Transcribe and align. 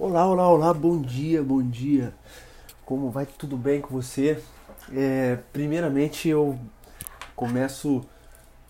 Olá, 0.00 0.24
olá, 0.28 0.48
olá, 0.48 0.72
bom 0.72 1.02
dia, 1.02 1.42
bom 1.42 1.60
dia. 1.60 2.14
Como 2.86 3.10
vai? 3.10 3.26
Tudo 3.26 3.56
bem 3.56 3.80
com 3.80 3.88
você? 3.88 4.40
É, 4.94 5.40
primeiramente 5.52 6.28
eu 6.28 6.56
começo 7.34 8.06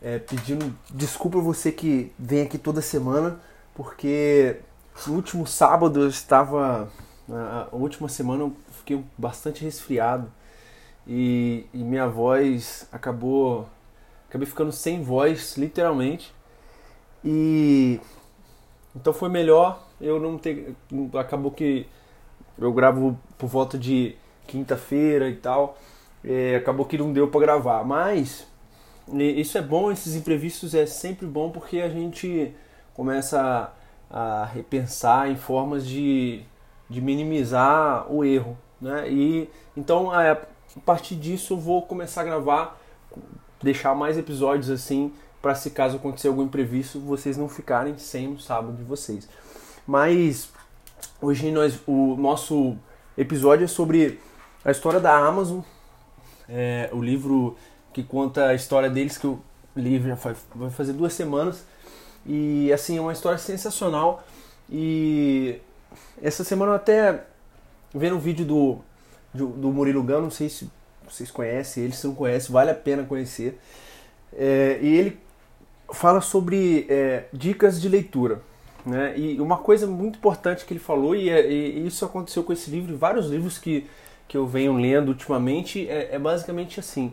é, 0.01 0.19
pedindo 0.19 0.75
desculpa 0.88 1.37
a 1.37 1.43
você 1.43 1.71
que 1.71 2.11
vem 2.19 2.41
aqui 2.41 2.56
toda 2.56 2.80
semana, 2.80 3.38
porque 3.75 4.56
no 5.06 5.17
último 5.17 5.46
sábado 5.46 6.01
eu 6.01 6.09
estava. 6.09 6.91
A 7.29 7.69
última 7.77 8.09
semana 8.09 8.45
eu 8.45 8.57
fiquei 8.71 9.05
bastante 9.19 9.63
resfriado 9.63 10.33
e, 11.07 11.67
e 11.75 11.79
minha 11.85 12.09
voz 12.09 12.89
acabou. 12.91 13.69
Acabei 14.31 14.47
ficando 14.47 14.73
sem 14.73 15.03
voz, 15.03 15.59
literalmente. 15.59 16.35
E 17.23 18.01
então 18.97 19.13
foi 19.13 19.29
melhor 19.29 19.88
eu 20.01 20.21
não 20.21 20.39
ter. 20.39 20.75
Acabou 21.19 21.51
que 21.51 21.87
eu 22.59 22.72
gravo 22.72 23.18
por 23.36 23.49
volta 23.49 23.79
de 23.79 24.17
quinta-feira 24.46 25.29
e 25.29 25.36
tal. 25.36 25.79
É, 26.25 26.57
acabou 26.57 26.86
que 26.86 26.99
não 26.99 27.13
deu 27.13 27.29
para 27.29 27.41
gravar. 27.41 27.85
Mas 27.85 28.46
isso 29.13 29.57
é 29.57 29.63
bom, 29.63 29.91
esses 29.91 30.14
imprevistos 30.14 30.75
é 30.75 30.86
sempre 30.86 31.27
bom 31.27 31.50
porque 31.50 31.81
a 31.81 31.89
gente 31.89 32.55
começa 32.95 33.72
a, 34.11 34.42
a 34.42 34.45
repensar 34.45 35.31
em 35.31 35.36
formas 35.36 35.86
de, 35.86 36.42
de 36.89 37.00
minimizar 37.00 38.11
o 38.12 38.25
erro. 38.25 38.56
Né? 38.80 39.11
E 39.11 39.50
então 39.77 40.11
a, 40.11 40.33
a 40.33 40.36
partir 40.84 41.17
disso 41.17 41.55
eu 41.55 41.58
vou 41.58 41.83
começar 41.83 42.22
a 42.22 42.25
gravar, 42.25 42.80
deixar 43.62 43.94
mais 43.94 44.19
episódios 44.19 44.70
assim 44.70 45.12
para 45.41 45.55
se 45.55 45.70
caso 45.70 45.97
acontecer 45.97 46.28
algum 46.28 46.42
imprevisto, 46.42 46.98
vocês 46.98 47.36
não 47.36 47.48
ficarem 47.48 47.97
sem 47.97 48.33
o 48.33 48.41
sábado 48.41 48.77
de 48.77 48.83
vocês. 48.83 49.28
Mas 49.89 50.51
hoje 51.19 51.51
nós, 51.51 51.81
o 51.87 52.15
nosso 52.15 52.77
episódio 53.17 53.65
é 53.65 53.67
sobre 53.67 54.20
a 54.62 54.70
história 54.70 55.00
da 55.00 55.17
Amazon, 55.17 55.61
é, 56.47 56.91
o 56.92 57.00
livro 57.00 57.56
que 57.91 58.03
conta 58.03 58.48
a 58.48 58.55
história 58.55 58.91
deles 58.91 59.17
que 59.17 59.25
eu 59.25 59.41
li 59.75 59.98
já 59.98 60.14
vai 60.55 60.70
fazer 60.70 60.92
duas 60.92 61.14
semanas 61.14 61.64
e 62.27 62.70
assim 62.70 62.98
é 62.98 63.00
uma 63.00 63.14
história 63.14 63.39
sensacional 63.39 64.22
e 64.69 65.58
essa 66.20 66.45
semana 66.45 66.73
eu 66.73 66.77
até 66.77 67.25
vendo 67.95 68.17
um 68.17 68.20
vídeo 68.20 68.45
do 68.45 68.78
do 69.33 69.73
Murilo 69.73 70.02
Gano, 70.02 70.23
não 70.23 70.30
sei 70.30 70.50
se 70.50 70.70
vocês 71.08 71.30
conhecem 71.30 71.84
ele, 71.84 71.95
se 71.95 72.06
não 72.06 72.14
conhecem, 72.14 72.52
vale 72.52 72.70
a 72.70 72.75
pena 72.75 73.05
conhecer. 73.05 73.58
É, 74.34 74.78
e 74.83 74.97
ele 74.97 75.19
fala 75.92 76.20
sobre 76.20 76.86
é, 76.91 77.25
dicas 77.33 77.80
de 77.80 77.89
leitura. 77.89 78.42
Né? 78.86 79.18
E 79.18 79.40
uma 79.40 79.58
coisa 79.58 79.86
muito 79.86 80.18
importante 80.18 80.64
que 80.64 80.72
ele 80.72 80.80
falou, 80.80 81.14
e, 81.14 81.28
é, 81.28 81.50
e, 81.50 81.86
isso 81.86 82.04
aconteceu 82.04 82.42
com 82.42 82.52
esse 82.52 82.70
livro 82.70 82.92
e 82.92 82.96
vários 82.96 83.26
livros 83.26 83.58
que, 83.58 83.86
que 84.26 84.36
eu 84.36 84.46
venho 84.46 84.74
lendo 84.74 85.08
ultimamente, 85.08 85.88
é, 85.88 86.14
é, 86.14 86.18
basicamente 86.18 86.80
assim. 86.80 87.12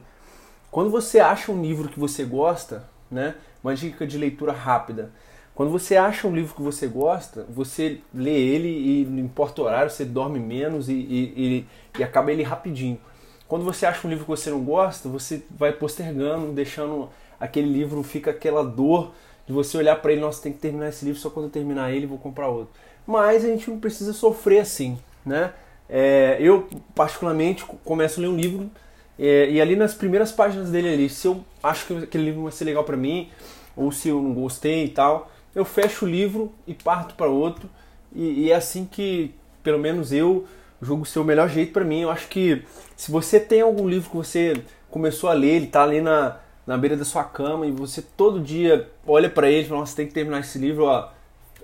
Quando 0.72 0.90
você 0.90 1.20
acha 1.20 1.52
um 1.52 1.62
livro 1.62 1.90
que 1.90 2.00
você 2.00 2.24
gosta, 2.24 2.88
né? 3.10 3.36
uma 3.66 3.74
dica 3.74 4.06
de 4.06 4.18
leitura 4.18 4.52
rápida. 4.52 5.12
Quando 5.56 5.72
você 5.72 5.96
acha 5.96 6.28
um 6.28 6.36
livro 6.36 6.54
que 6.54 6.62
você 6.62 6.86
gosta, 6.86 7.46
você 7.50 8.00
lê 8.14 8.38
ele 8.38 8.68
e 8.68 9.06
não 9.06 9.20
importa 9.20 9.62
o 9.62 9.66
horário, 9.66 9.90
você 9.90 10.06
dorme 10.06 10.38
menos 10.38 10.88
e, 10.88 10.94
e, 10.94 11.66
e 11.98 12.04
acaba 12.04 12.32
ele 12.32 12.44
rapidinho. 12.44 13.00
Quando 13.48 13.64
você 13.64 13.86
acha 13.86 14.06
um 14.06 14.10
livro 14.10 14.26
que 14.26 14.30
você 14.30 14.52
não 14.52 14.64
gosta, 14.64 15.10
você 15.10 15.44
vai 15.50 15.72
postergando, 15.72 16.52
deixando 16.52 17.10
aquele 17.40 17.68
livro 17.68 18.04
fica 18.04 18.32
aquela 18.32 18.64
dor 18.64 19.14
de 19.46 19.54
você 19.54 19.78
olhar 19.78 19.96
para 19.98 20.12
ele, 20.12 20.22
nossa, 20.22 20.42
tem 20.42 20.52
que 20.52 20.60
terminar 20.60 20.90
esse 20.90 21.06
livro, 21.06 21.20
só 21.20 21.30
quando 21.30 21.46
eu 21.46 21.52
terminar 21.52 21.92
ele 21.92 22.06
vou 22.06 22.18
comprar 22.18 22.48
outro. 22.48 22.74
Mas 23.06 23.46
a 23.46 23.48
gente 23.48 23.70
não 23.70 23.80
precisa 23.80 24.14
sofrer 24.14 24.60
assim, 24.60 24.98
né? 25.26 25.54
É, 25.88 26.38
eu, 26.40 26.68
particularmente, 26.96 27.64
começo 27.84 28.20
a 28.20 28.24
ler 28.24 28.30
um 28.30 28.36
livro 28.36 28.72
é, 29.18 29.50
e 29.50 29.62
ali 29.62 29.76
nas 29.76 29.94
primeiras 29.94 30.32
páginas 30.32 30.70
dele 30.70 30.90
ali, 30.90 31.10
se 31.10 31.28
eu 31.28 31.44
acho 31.64 31.86
que 31.86 31.94
aquele 32.04 32.26
livro 32.26 32.44
vai 32.44 32.52
ser 32.52 32.66
legal 32.66 32.84
para 32.84 32.98
mim, 32.98 33.30
ou 33.76 33.92
se 33.92 34.10
eu 34.10 34.22
não 34.22 34.34
gostei 34.34 34.86
e 34.86 34.90
tal, 34.90 35.32
eu 35.54 35.64
fecho 35.64 36.06
o 36.06 36.10
livro 36.10 36.52
e 36.68 36.74
parto 36.74 37.16
para 37.16 37.28
outro. 37.28 37.70
E, 38.14 38.46
e, 38.46 38.52
é 38.52 38.56
assim 38.56 38.86
que, 38.86 39.34
pelo 39.64 39.80
menos 39.80 40.12
eu, 40.12 40.46
julgo 40.82 41.06
ser 41.06 41.20
o 41.20 41.24
melhor 41.24 41.50
jeito 41.50 41.72
para 41.72 41.84
mim. 41.84 42.02
Eu 42.02 42.10
acho 42.10 42.28
que 42.28 42.64
se 42.96 43.12
você 43.12 43.40
tem 43.40 43.62
algum 43.62 43.88
livro 43.88 44.10
que 44.10 44.16
você 44.16 44.64
começou 44.90 45.30
a 45.30 45.34
ler, 45.34 45.56
ele 45.56 45.68
tá 45.68 45.84
ali 45.84 46.02
na, 46.02 46.38
na 46.66 46.78
beira 46.78 46.98
da 46.98 47.06
sua 47.06 47.24
cama 47.24 47.66
e 47.66 47.72
você 47.72 48.02
todo 48.02 48.40
dia 48.40 48.90
olha 49.06 49.30
para 49.30 49.50
ele 49.50 49.66
e 49.66 49.68
fala, 49.68 49.82
nossa, 49.82 49.96
tem 49.96 50.08
que 50.08 50.14
terminar 50.14 50.40
esse 50.40 50.58
livro, 50.58 50.86
ó, 50.86 51.10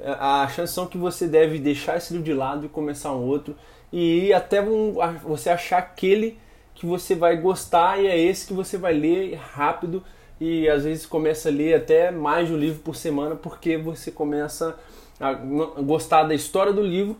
a 0.03 0.47
chance 0.47 0.73
são 0.73 0.88
que 0.88 0.97
você 0.97 1.28
deve 1.28 1.59
deixar 1.59 1.97
esse 1.97 2.13
livro 2.13 2.25
de 2.25 2.34
lado 2.34 2.66
e 2.66 2.69
começar 2.69 3.11
um 3.11 3.25
outro 3.25 3.56
e 3.91 4.34
até 4.34 4.61
um, 4.61 4.95
você 5.23 5.50
achar 5.50 5.79
aquele 5.79 6.38
que 6.73 6.85
você 6.85 7.13
vai 7.13 7.38
gostar 7.38 8.01
e 8.01 8.07
é 8.07 8.17
esse 8.17 8.47
que 8.47 8.53
você 8.53 8.78
vai 8.78 8.94
ler 8.94 9.35
rápido 9.35 10.03
e 10.40 10.67
às 10.69 10.84
vezes 10.84 11.06
começa 11.06 11.50
a 11.50 11.51
ler 11.51 11.75
até 11.75 12.09
mais 12.09 12.47
de 12.47 12.53
um 12.53 12.57
livro 12.57 12.79
por 12.81 12.95
semana 12.95 13.35
porque 13.35 13.78
você 13.78 14.09
começa 14.09 14.75
a 15.19 15.34
gostar 15.34 16.23
da 16.23 16.34
história 16.34 16.73
do 16.73 16.81
livro 16.81 17.17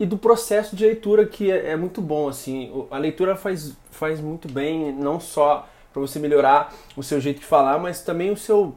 e 0.00 0.06
do 0.06 0.16
processo 0.16 0.74
de 0.74 0.86
leitura 0.86 1.26
que 1.26 1.50
é, 1.50 1.70
é 1.70 1.76
muito 1.76 2.00
bom 2.00 2.28
assim. 2.28 2.86
A 2.90 2.96
leitura 2.96 3.36
faz, 3.36 3.76
faz 3.90 4.20
muito 4.20 4.50
bem 4.50 4.90
não 4.92 5.20
só 5.20 5.68
para 5.92 6.00
você 6.00 6.18
melhorar 6.18 6.72
o 6.96 7.02
seu 7.02 7.20
jeito 7.20 7.40
de 7.40 7.46
falar, 7.46 7.78
mas 7.78 8.00
também 8.00 8.30
o 8.30 8.36
seu, 8.36 8.74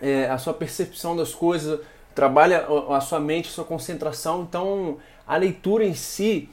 é, 0.00 0.28
a 0.30 0.38
sua 0.38 0.54
percepção 0.54 1.16
das 1.16 1.34
coisas, 1.34 1.80
trabalha 2.14 2.66
a 2.90 3.00
sua 3.00 3.20
mente, 3.20 3.48
a 3.48 3.52
sua 3.52 3.64
concentração. 3.64 4.42
Então, 4.42 4.96
a 5.26 5.36
leitura 5.36 5.84
em 5.84 5.94
si, 5.94 6.48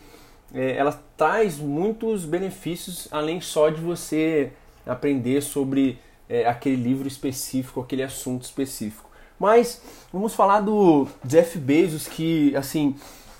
é, 0.53 0.75
ela 0.75 1.01
traz 1.15 1.57
muitos 1.57 2.25
benefícios, 2.25 3.07
além 3.11 3.39
só 3.39 3.69
de 3.69 3.79
você 3.79 4.51
aprender 4.85 5.41
sobre 5.41 5.97
é, 6.27 6.45
aquele 6.45 6.75
livro 6.75 7.07
específico, 7.07 7.79
aquele 7.79 8.03
assunto 8.03 8.43
específico. 8.43 9.09
Mas 9.39 9.81
vamos 10.11 10.35
falar 10.35 10.61
do 10.61 11.07
Jeff 11.23 11.57
Bezos, 11.57 12.07
que 12.07 12.55
assim 12.55 12.95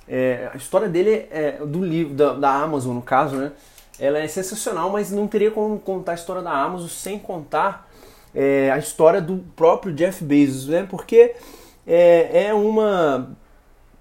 é, 0.07 0.50
a 0.53 0.57
história 0.57 0.90
dele 0.90 1.28
é 1.31 1.59
do 1.66 1.84
livro 1.84 2.13
da, 2.13 2.34
da 2.34 2.53
Amazon, 2.53 2.95
no 2.95 3.01
caso, 3.01 3.35
né? 3.35 3.51
Ela 4.03 4.19
é 4.19 4.28
sensacional, 4.28 4.90
mas 4.90 5.12
não 5.12 5.28
teria 5.28 5.50
como 5.50 5.80
contar 5.80 6.12
a 6.12 6.16
história 6.16 6.41
da 6.41 6.52
Amazon 6.52 6.90
sem 6.90 7.18
contar 7.18 7.90
é, 8.36 8.69
a 8.69 8.78
história 8.78 9.22
do 9.22 9.38
próprio 9.56 9.94
Jeff 9.94 10.22
Bezos, 10.22 10.68
né? 10.68 10.86
Porque 10.90 11.34
é, 11.88 12.47
é 12.47 12.53
uma 12.53 13.30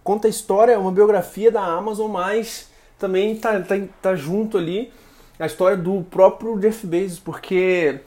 conta 0.02 0.26
a 0.26 0.30
história, 0.30 0.72
é 0.72 0.78
uma 0.78 0.91
biografia 0.91 1.52
da 1.52 1.62
Amazon, 1.62 2.10
mas 2.10 2.68
também 2.98 3.36
tá, 3.36 3.60
tá, 3.60 3.76
tá 4.00 4.16
junto 4.16 4.58
ali 4.58 4.92
a 5.38 5.46
história 5.46 5.76
do 5.76 6.02
próprio 6.10 6.58
Jeff 6.58 6.84
Bezos, 6.84 7.20
porque 7.20 8.00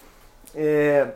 é, 0.53 1.07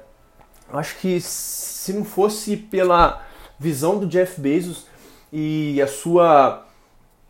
acho 0.72 0.98
que 1.00 1.20
se 1.20 1.92
não 1.92 2.06
fosse 2.06 2.56
pela 2.56 3.22
visão 3.60 4.00
do 4.00 4.08
Jeff 4.08 4.40
Bezos 4.40 4.88
e 5.32 5.82
a 5.82 5.88
sua 5.88 6.66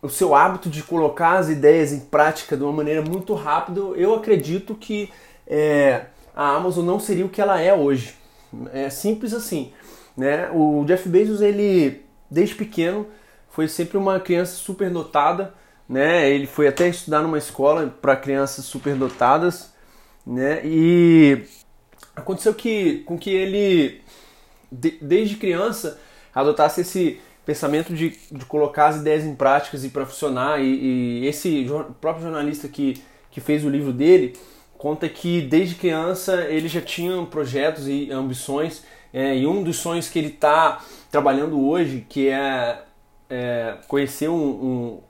o 0.02 0.08
seu 0.08 0.34
hábito 0.34 0.68
de 0.70 0.82
colocar 0.82 1.38
as 1.38 1.48
ideias 1.48 1.92
em 1.92 2.00
prática 2.00 2.56
de 2.56 2.62
uma 2.62 2.72
maneira 2.72 3.02
muito 3.02 3.34
rápida, 3.34 3.80
eu 3.96 4.14
acredito 4.14 4.74
que 4.74 5.10
é, 5.46 6.06
a 6.34 6.56
Amazon 6.56 6.84
não 6.86 6.98
seria 6.98 7.26
o 7.26 7.28
que 7.28 7.40
ela 7.40 7.60
é 7.60 7.74
hoje. 7.74 8.14
É 8.72 8.88
simples 8.88 9.34
assim. 9.34 9.72
Né? 10.16 10.50
O 10.52 10.84
Jeff 10.86 11.08
Bezos, 11.08 11.40
ele, 11.40 12.02
desde 12.30 12.54
pequeno, 12.54 13.06
foi 13.50 13.68
sempre 13.68 13.98
uma 13.98 14.18
criança 14.18 14.54
superdotada. 14.54 15.54
Né? 15.88 16.30
Ele 16.30 16.46
foi 16.46 16.68
até 16.68 16.88
estudar 16.88 17.22
numa 17.22 17.38
escola 17.38 17.94
para 18.00 18.16
crianças 18.16 18.64
superdotadas. 18.64 19.72
Né? 20.26 20.60
E 20.64 21.44
aconteceu 22.16 22.54
que, 22.54 22.98
com 23.00 23.18
que 23.18 23.30
ele, 23.30 24.00
de, 24.70 24.98
desde 25.02 25.36
criança, 25.36 26.00
adotasse 26.34 26.80
esse 26.80 27.20
pensamento 27.50 27.92
de, 27.92 28.16
de 28.30 28.44
colocar 28.44 28.86
as 28.86 28.96
ideias 28.98 29.24
em 29.24 29.34
práticas 29.34 29.84
e 29.84 29.88
para 29.88 30.06
funcionar. 30.06 30.60
E, 30.60 31.22
e, 31.22 31.26
esse 31.26 31.66
próprio 32.00 32.22
jornalista 32.22 32.68
que, 32.68 33.02
que 33.28 33.40
fez 33.40 33.64
o 33.64 33.68
livro 33.68 33.92
dele 33.92 34.36
conta 34.78 35.08
que 35.08 35.42
desde 35.42 35.74
criança 35.74 36.44
ele 36.44 36.68
já 36.68 36.80
tinha 36.80 37.20
projetos 37.26 37.88
e 37.88 38.08
ambições. 38.12 38.84
É, 39.12 39.36
e 39.36 39.48
um 39.48 39.64
dos 39.64 39.78
sonhos 39.78 40.08
que 40.08 40.16
ele 40.20 40.28
está 40.28 40.80
trabalhando 41.10 41.60
hoje, 41.60 42.06
que 42.08 42.28
é, 42.28 42.82
é 43.28 43.78
conhecer 43.88 44.28
um, 44.28 44.48
um, 44.48 45.00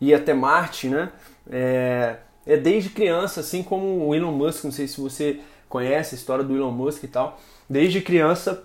ir 0.00 0.14
até 0.14 0.32
Marte, 0.32 0.88
né? 0.88 1.10
É, 1.50 2.14
é 2.46 2.56
desde 2.56 2.90
criança, 2.90 3.40
assim 3.40 3.64
como 3.64 4.06
o 4.06 4.14
Elon 4.14 4.30
Musk, 4.30 4.62
não 4.62 4.70
sei 4.70 4.86
se 4.86 5.00
você 5.00 5.40
conhece 5.68 6.14
a 6.14 6.18
história 6.18 6.44
do 6.44 6.54
Elon 6.54 6.70
Musk 6.70 7.02
e 7.02 7.08
tal. 7.08 7.40
Desde 7.68 8.00
criança 8.00 8.64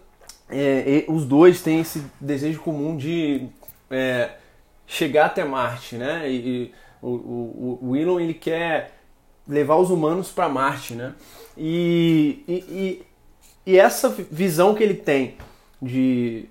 é, 0.54 1.06
os 1.08 1.26
dois 1.26 1.62
têm 1.62 1.82
esse 1.82 2.04
desejo 2.20 2.60
comum 2.62 2.96
de 2.96 3.48
é, 3.90 4.32
chegar 4.88 5.26
até 5.26 5.44
Marte, 5.44 5.96
né? 5.96 6.30
E, 6.30 6.36
e 6.36 6.74
o, 7.02 7.10
o, 7.10 7.80
o, 7.82 7.96
Elon 7.96 8.20
ele 8.20 8.34
quer 8.34 8.98
levar 9.48 9.76
os 9.76 9.90
humanos 9.90 10.30
para 10.30 10.48
Marte, 10.48 10.94
né? 10.94 11.14
E, 11.58 12.44
e, 12.48 13.04
e, 13.66 13.78
essa 13.78 14.10
visão 14.10 14.74
que 14.74 14.84
ele 14.84 14.96
tem 14.96 15.36
de 15.82 16.46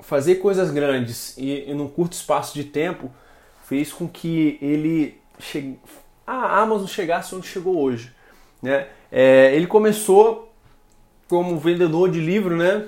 fazer 0.00 0.36
coisas 0.36 0.70
grandes 0.70 1.36
e, 1.36 1.70
e 1.70 1.74
num 1.74 1.88
curto 1.88 2.12
espaço 2.12 2.54
de 2.54 2.64
tempo 2.64 3.10
fez 3.64 3.92
com 3.92 4.06
que 4.06 4.58
ele 4.60 5.18
che... 5.38 5.76
a 6.26 6.60
Amazon 6.60 6.86
chegasse 6.86 7.34
onde 7.34 7.46
chegou 7.46 7.78
hoje. 7.78 8.12
Né? 8.62 8.86
É, 9.10 9.54
ele 9.54 9.66
começou 9.66 10.52
como 11.28 11.58
vendedor 11.58 12.10
de 12.10 12.20
livro, 12.20 12.56
né? 12.56 12.86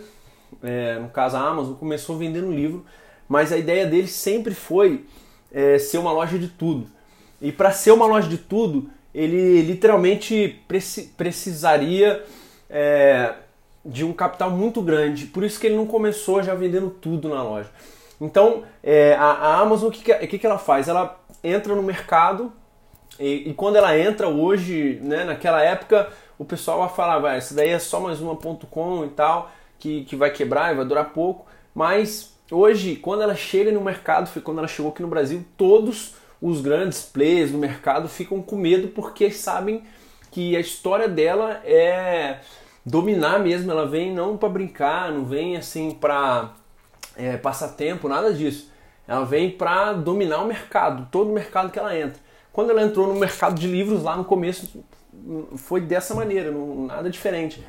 É, 0.63 0.99
no 0.99 1.09
caso 1.09 1.37
a 1.37 1.41
Amazon 1.41 1.75
começou 1.75 2.17
vendendo 2.17 2.51
livro, 2.51 2.85
mas 3.29 3.53
a 3.53 3.59
ideia 3.59 3.87
dele 3.87 4.09
sempre 4.09 4.55
foi 4.55 5.05
é, 5.53 5.79
ser 5.79 5.99
uma 5.99 6.13
loja 6.13 6.39
de 6.39 6.49
tudo. 6.49 6.87
E 7.41 7.53
para 7.53 7.71
ser 7.71 7.93
uma 7.93 8.07
loja 8.07 8.29
de 8.29 8.39
tudo, 8.39 8.91
ele 9.15 9.63
literalmente 9.63 10.61
preci 10.67 11.13
precisaria 11.17 12.25
é, 12.69 13.35
de 13.85 14.05
um 14.05 14.13
capital 14.13 14.51
muito 14.51 14.83
grande. 14.83 15.27
Por 15.27 15.45
isso 15.45 15.61
que 15.61 15.67
ele 15.67 15.77
não 15.77 15.87
começou 15.87 16.43
já 16.43 16.55
vendendo 16.55 16.91
tudo 16.91 17.29
na 17.29 17.43
loja. 17.43 17.71
Então, 18.21 18.65
é, 18.83 19.15
a, 19.15 19.25
a, 19.25 19.61
Amazon, 19.61 19.89
o 19.89 19.93
que, 19.93 20.15
que, 20.27 20.39
que, 20.39 20.47
ela 20.47 20.59
faz? 20.59 20.89
Ela 20.89 21.21
entra 21.45 21.75
no 21.75 21.83
mercado 21.83 22.53
e, 23.19 23.51
e, 23.51 23.55
quando 23.55 23.77
ela 23.77 23.99
entra 23.99 24.29
hoje, 24.29 24.99
né, 25.03 25.25
naquela 25.25 25.63
época, 25.63 26.09
o 26.39 26.45
pessoal 26.45 26.81
vai 26.81 26.89
falar, 26.89 27.19
vai, 27.19 27.37
essa 27.39 27.55
daí 27.55 27.71
é 27.71 27.79
só 27.79 28.01
mais 28.01 28.21
uma 28.21 28.37
ponto 28.37 28.67
.com 28.67 29.05
e 29.05 29.09
tal, 29.09 29.51
que, 29.87 30.05
que 30.05 30.17
vai 30.17 30.31
quebrar 30.31 30.73
e 30.73 30.77
vai 30.77 30.85
durar 30.85 31.11
pouco. 31.11 31.47
Mas 31.73 32.35
hoje, 32.51 32.97
quando 32.97 33.23
ela 33.23 33.37
chega 33.37 33.71
no 33.71 33.81
mercado, 33.81 34.27
foi 34.27 34.43
quando 34.43 34.59
ela 34.59 34.67
chegou 34.67 34.91
aqui 34.91 35.01
no 35.01 35.09
Brasil, 35.09 35.45
todos 35.57 36.15
os 36.43 36.61
grandes 36.61 37.03
players 37.03 37.53
no 37.53 37.59
mercado 37.59 38.09
ficam 38.09 38.43
com 38.43 38.57
medo 38.57 38.89
porque 38.89 39.31
sabem 39.31 39.85
que 40.33 40.57
a 40.57 40.61
história 40.61 41.09
dela 41.09 41.63
é 41.65 42.41
dominar 42.85 43.39
mesmo, 43.39 43.71
ela 43.71 43.87
vem 43.87 44.13
não 44.13 44.37
para 44.37 44.49
brincar, 44.49 45.13
não 45.13 45.25
vem 45.25 45.57
assim 45.57 45.93
para 45.93 46.53
é, 47.17 47.37
passatempo, 47.37 48.09
nada 48.09 48.33
disso. 48.35 48.71
Ela 49.07 49.25
vem 49.25 49.51
para 49.51 49.93
dominar 49.93 50.43
o 50.43 50.47
mercado, 50.47 51.07
todo 51.13 51.31
o 51.31 51.33
mercado 51.33 51.71
que 51.71 51.79
ela 51.79 51.97
entra. 51.97 52.21
Quando 52.53 52.71
ela 52.71 52.83
entrou 52.83 53.07
no 53.07 53.15
mercado 53.15 53.55
de 53.55 53.69
livros 53.69 54.03
lá 54.03 54.17
no 54.17 54.25
começo, 54.25 54.85
foi 55.57 55.81
dessa 55.81 56.13
maneira, 56.13 56.51
não, 56.51 56.87
nada 56.87 57.09
diferente. 57.09 57.65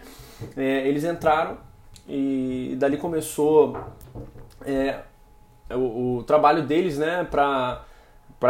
É, 0.56 0.88
eles 0.88 1.04
entraram 1.04 1.67
e 2.08 2.76
dali 2.78 2.98
começou 2.98 3.78
é, 4.66 5.00
o, 5.70 6.18
o, 6.18 6.24
trabalho 6.24 6.64
deles, 6.64 6.98
né, 6.98 7.28
para 7.30 7.86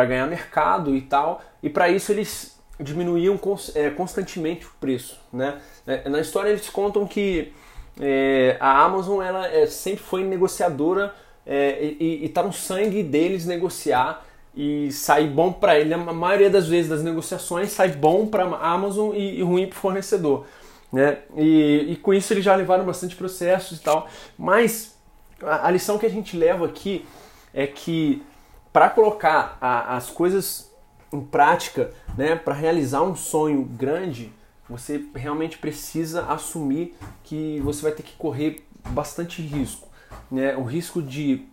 ganhar 0.05 0.27
mercado 0.27 0.95
e 0.95 1.01
tal. 1.01 1.41
E 1.61 1.69
para 1.69 1.89
isso 1.89 2.11
eles 2.11 2.57
diminuíam 2.79 3.39
é, 3.73 3.89
constantemente 3.89 4.65
o 4.65 4.71
preço, 4.79 5.19
né? 5.33 5.59
É, 5.85 6.07
na 6.07 6.19
história 6.19 6.49
eles 6.49 6.69
contam 6.69 7.07
que 7.07 7.51
é, 7.99 8.57
a 8.59 8.83
Amazon 8.83 9.23
ela 9.23 9.47
é, 9.47 9.65
sempre 9.65 10.03
foi 10.03 10.23
negociadora 10.23 11.15
é, 11.45 11.95
e 11.99 12.25
está 12.25 12.43
no 12.43 12.53
sangue 12.53 13.01
deles 13.01 13.45
negociar 13.45 14.23
e 14.55 14.91
sair 14.91 15.27
bom 15.27 15.51
para 15.51 15.79
ele. 15.79 15.93
A 15.93 15.97
maioria 15.97 16.49
das 16.49 16.67
vezes 16.67 16.89
das 16.89 17.03
negociações 17.03 17.71
sai 17.71 17.89
bom 17.89 18.27
para 18.27 18.43
a 18.43 18.71
Amazon 18.71 19.15
e, 19.15 19.39
e 19.39 19.41
ruim 19.43 19.67
para 19.67 19.77
o 19.77 19.79
fornecedor. 19.79 20.45
Né? 20.91 21.19
E, 21.35 21.87
e, 21.89 21.95
com 21.97 22.13
isso 22.13 22.33
eles 22.33 22.45
já 22.45 22.55
levaram 22.55 22.85
bastante 22.85 23.15
processos 23.15 23.79
e 23.79 23.81
tal. 23.81 24.07
Mas 24.37 24.97
a, 25.41 25.67
a 25.67 25.71
lição 25.71 25.97
que 25.97 26.05
a 26.05 26.09
gente 26.09 26.37
leva 26.37 26.65
aqui 26.65 27.05
é 27.53 27.67
que 27.67 28.23
para 28.71 28.89
colocar 28.89 29.57
a, 29.59 29.95
as 29.95 30.09
coisas 30.09 30.71
em 31.11 31.21
prática, 31.21 31.91
né, 32.17 32.35
para 32.35 32.53
realizar 32.53 33.01
um 33.01 33.15
sonho 33.15 33.63
grande, 33.63 34.31
você 34.69 35.03
realmente 35.15 35.57
precisa 35.57 36.23
assumir 36.25 36.95
que 37.23 37.59
você 37.61 37.81
vai 37.81 37.91
ter 37.91 38.03
que 38.03 38.13
correr 38.17 38.65
bastante 38.89 39.41
risco. 39.41 39.87
Né? 40.29 40.55
O 40.55 40.63
risco 40.63 41.01
de 41.01 41.45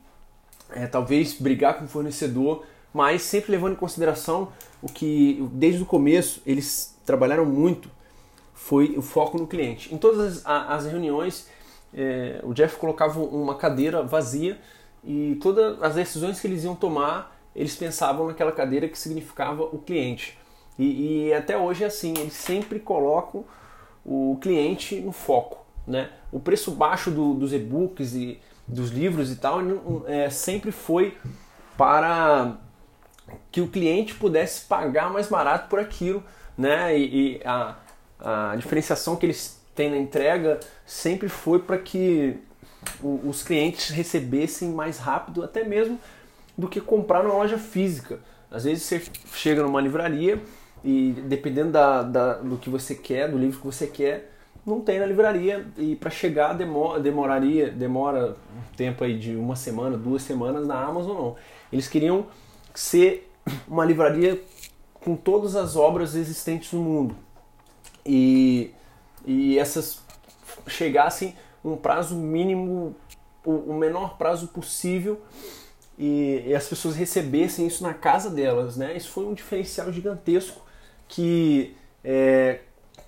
é, 0.71 0.87
talvez 0.87 1.35
brigar 1.35 1.79
com 1.79 1.85
o 1.85 1.89
fornecedor, 1.89 2.65
mas 2.93 3.23
sempre 3.23 3.53
levando 3.53 3.73
em 3.73 3.77
consideração 3.77 4.53
o 4.83 4.89
que 4.89 5.49
desde 5.53 5.83
o 5.83 5.87
começo 5.87 6.43
eles 6.45 6.97
trabalharam 7.05 7.45
muito 7.45 7.89
foi 8.65 8.95
o 8.97 9.03
foco 9.03 9.37
no 9.37 9.47
cliente. 9.47 9.95
Em 9.95 9.99
todas 9.99 10.39
as, 10.47 10.71
as 10.71 10.87
reuniões, 10.87 11.47
é, 11.93 12.41
o 12.43 12.55
Jeff 12.55 12.79
colocava 12.79 13.21
uma 13.21 13.57
cadeira 13.57 14.03
vazia 14.03 14.59
e 15.05 15.39
todas 15.43 15.83
as 15.83 15.97
decisões 15.97 16.41
que 16.41 16.47
eles 16.47 16.65
iam 16.65 16.75
tomar, 16.75 17.39
eles 17.55 17.77
pensavam 17.77 18.27
naquela 18.27 18.51
cadeira 18.51 18.89
que 18.89 18.99
significava 18.99 19.65
o 19.65 19.77
cliente. 19.77 20.39
E, 20.79 21.27
e 21.27 21.35
até 21.35 21.59
hoje 21.59 21.85
é 21.85 21.89
assim, 21.89 22.15
eles 22.17 22.33
sempre 22.33 22.81
colocam 22.81 23.45
o 24.03 24.39
cliente 24.41 24.99
no 24.99 25.13
foco. 25.13 25.63
Né? 25.87 26.09
O 26.33 26.41
preço 26.41 26.71
baixo 26.71 27.11
do, 27.11 27.35
dos 27.35 27.53
e-books 27.53 28.15
e 28.15 28.41
dos 28.67 28.89
livros 28.89 29.31
e 29.31 29.37
tal 29.37 29.59
é, 30.07 30.31
sempre 30.31 30.73
foi 30.73 31.19
para 31.77 32.57
que 33.53 33.61
o 33.61 33.69
cliente 33.69 34.15
pudesse 34.15 34.65
pagar 34.65 35.13
mais 35.13 35.29
barato 35.29 35.69
por 35.69 35.79
aquilo, 35.79 36.25
né? 36.57 36.99
E, 36.99 37.37
e 37.37 37.41
a, 37.45 37.77
a 38.25 38.57
diferenciação 38.57 39.17
que 39.17 39.27
eles 39.27 39.61
têm 39.75 39.91
na 39.91 39.99
entrega 39.99 40.59
sempre 40.87 41.29
foi 41.29 41.59
para 41.59 41.77
que 41.77 42.39
os 43.03 43.43
clientes 43.43 43.91
recebessem 43.91 44.71
mais 44.71 44.99
rápido, 44.99 45.43
até 45.43 45.63
mesmo 45.63 45.99
do 46.57 46.69
que 46.69 46.81
comprar 46.81 47.23
numa 47.23 47.35
loja 47.35 47.59
física. 47.59 48.19
Às 48.51 48.65
vezes 48.65 48.85
você 48.85 49.03
chega 49.33 49.63
numa 49.63 49.81
livraria 49.81 50.41
e 50.83 51.13
dependendo 51.27 51.73
da, 51.73 52.03
da, 52.03 52.35
do 52.35 52.57
que 52.57 52.71
você 52.71 52.95
quer, 52.95 53.31
do 53.31 53.37
livro 53.37 53.59
que 53.59 53.67
você 53.67 53.87
quer, 53.87 54.33
não 54.65 54.81
tem 54.81 54.99
na 54.99 55.07
livraria 55.07 55.67
e 55.77 55.95
para 55.95 56.11
chegar 56.11 56.55
demora, 56.55 57.01
demoraria 57.01 57.71
demora 57.71 58.31
um 58.31 58.77
tempo 58.77 59.05
aí 59.05 59.19
de 59.19 59.35
uma 59.35 59.57
semana, 59.57 59.99
duas 59.99 60.23
semanas 60.23 60.67
na 60.67 60.83
Amazon 60.83 61.15
não. 61.15 61.37
Eles 61.71 61.89
queriam 61.89 62.27
ser 62.75 63.31
uma 63.69 63.85
livraria 63.85 64.41
com 64.95 65.15
todas 65.15 65.57
as 65.57 65.77
obras 65.77 66.15
existentes 66.15 66.73
no 66.73 66.81
mundo 66.81 67.17
e, 68.05 68.73
e 69.25 69.59
essas 69.59 70.03
chegassem 70.67 71.35
um 71.65 71.77
prazo 71.77 72.15
mínimo, 72.15 72.95
o, 73.45 73.73
menor 73.73 74.17
prazo 74.17 74.49
possível 74.49 75.21
e, 75.99 76.45
e, 76.47 76.55
as 76.55 76.67
pessoas 76.67 76.97
recebessem 76.97 77.67
isso 77.67 77.83
na 77.83 77.95
casa 77.95 78.29
delas, 78.29 78.77
né? 78.77 78.97
Isso 78.97 79.11
foi 79.11 79.25
um 79.25 79.35
diferencial 79.35 79.93
gigantesco 79.93 80.63
que 81.09 81.77
é, 82.03 82.61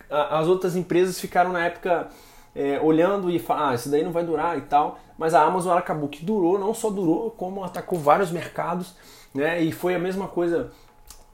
as 0.09 0.47
outras 0.47 0.77
empresas 0.77 1.21
ficaram 1.21 1.53
na 1.53 1.67
época 1.67 2.09
é, 2.55 2.81
olhando 2.81 3.31
e 3.31 3.39
falando, 3.39 3.71
ah, 3.71 3.75
isso 3.75 3.91
daí 3.91 4.03
não 4.03 4.13
vai 4.13 4.25
durar 4.25 4.57
e 4.57 4.63
tal, 4.63 4.99
mas 5.19 5.35
a 5.35 5.43
Amazon 5.43 5.77
acabou 5.77 6.09
que 6.09 6.25
durou, 6.25 6.59
não 6.59 6.73
só 6.73 6.91
durou, 6.91 7.31
como 7.31 7.65
atacou 7.65 7.99
vários 7.99 8.31
mercados, 8.31 8.95
né? 9.35 9.61
E 9.61 9.73
foi 9.73 9.95
a 9.95 9.99
mesma 9.99 10.29
coisa. 10.29 10.71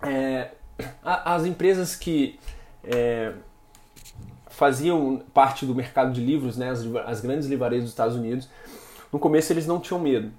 É, 0.02 0.50
as 1.02 1.44
empresas 1.44 1.94
que 1.94 2.40
é, 2.82 3.32
faziam 4.62 5.20
parte 5.34 5.66
do 5.66 5.74
mercado 5.74 6.12
de 6.12 6.20
livros, 6.20 6.56
né, 6.56 6.70
as, 6.70 6.86
as 7.04 7.20
grandes 7.20 7.48
livrarias 7.48 7.82
dos 7.82 7.90
Estados 7.90 8.14
Unidos, 8.14 8.48
no 9.12 9.18
começo 9.18 9.52
eles 9.52 9.66
não 9.66 9.80
tinham 9.80 9.98
medo, 9.98 10.30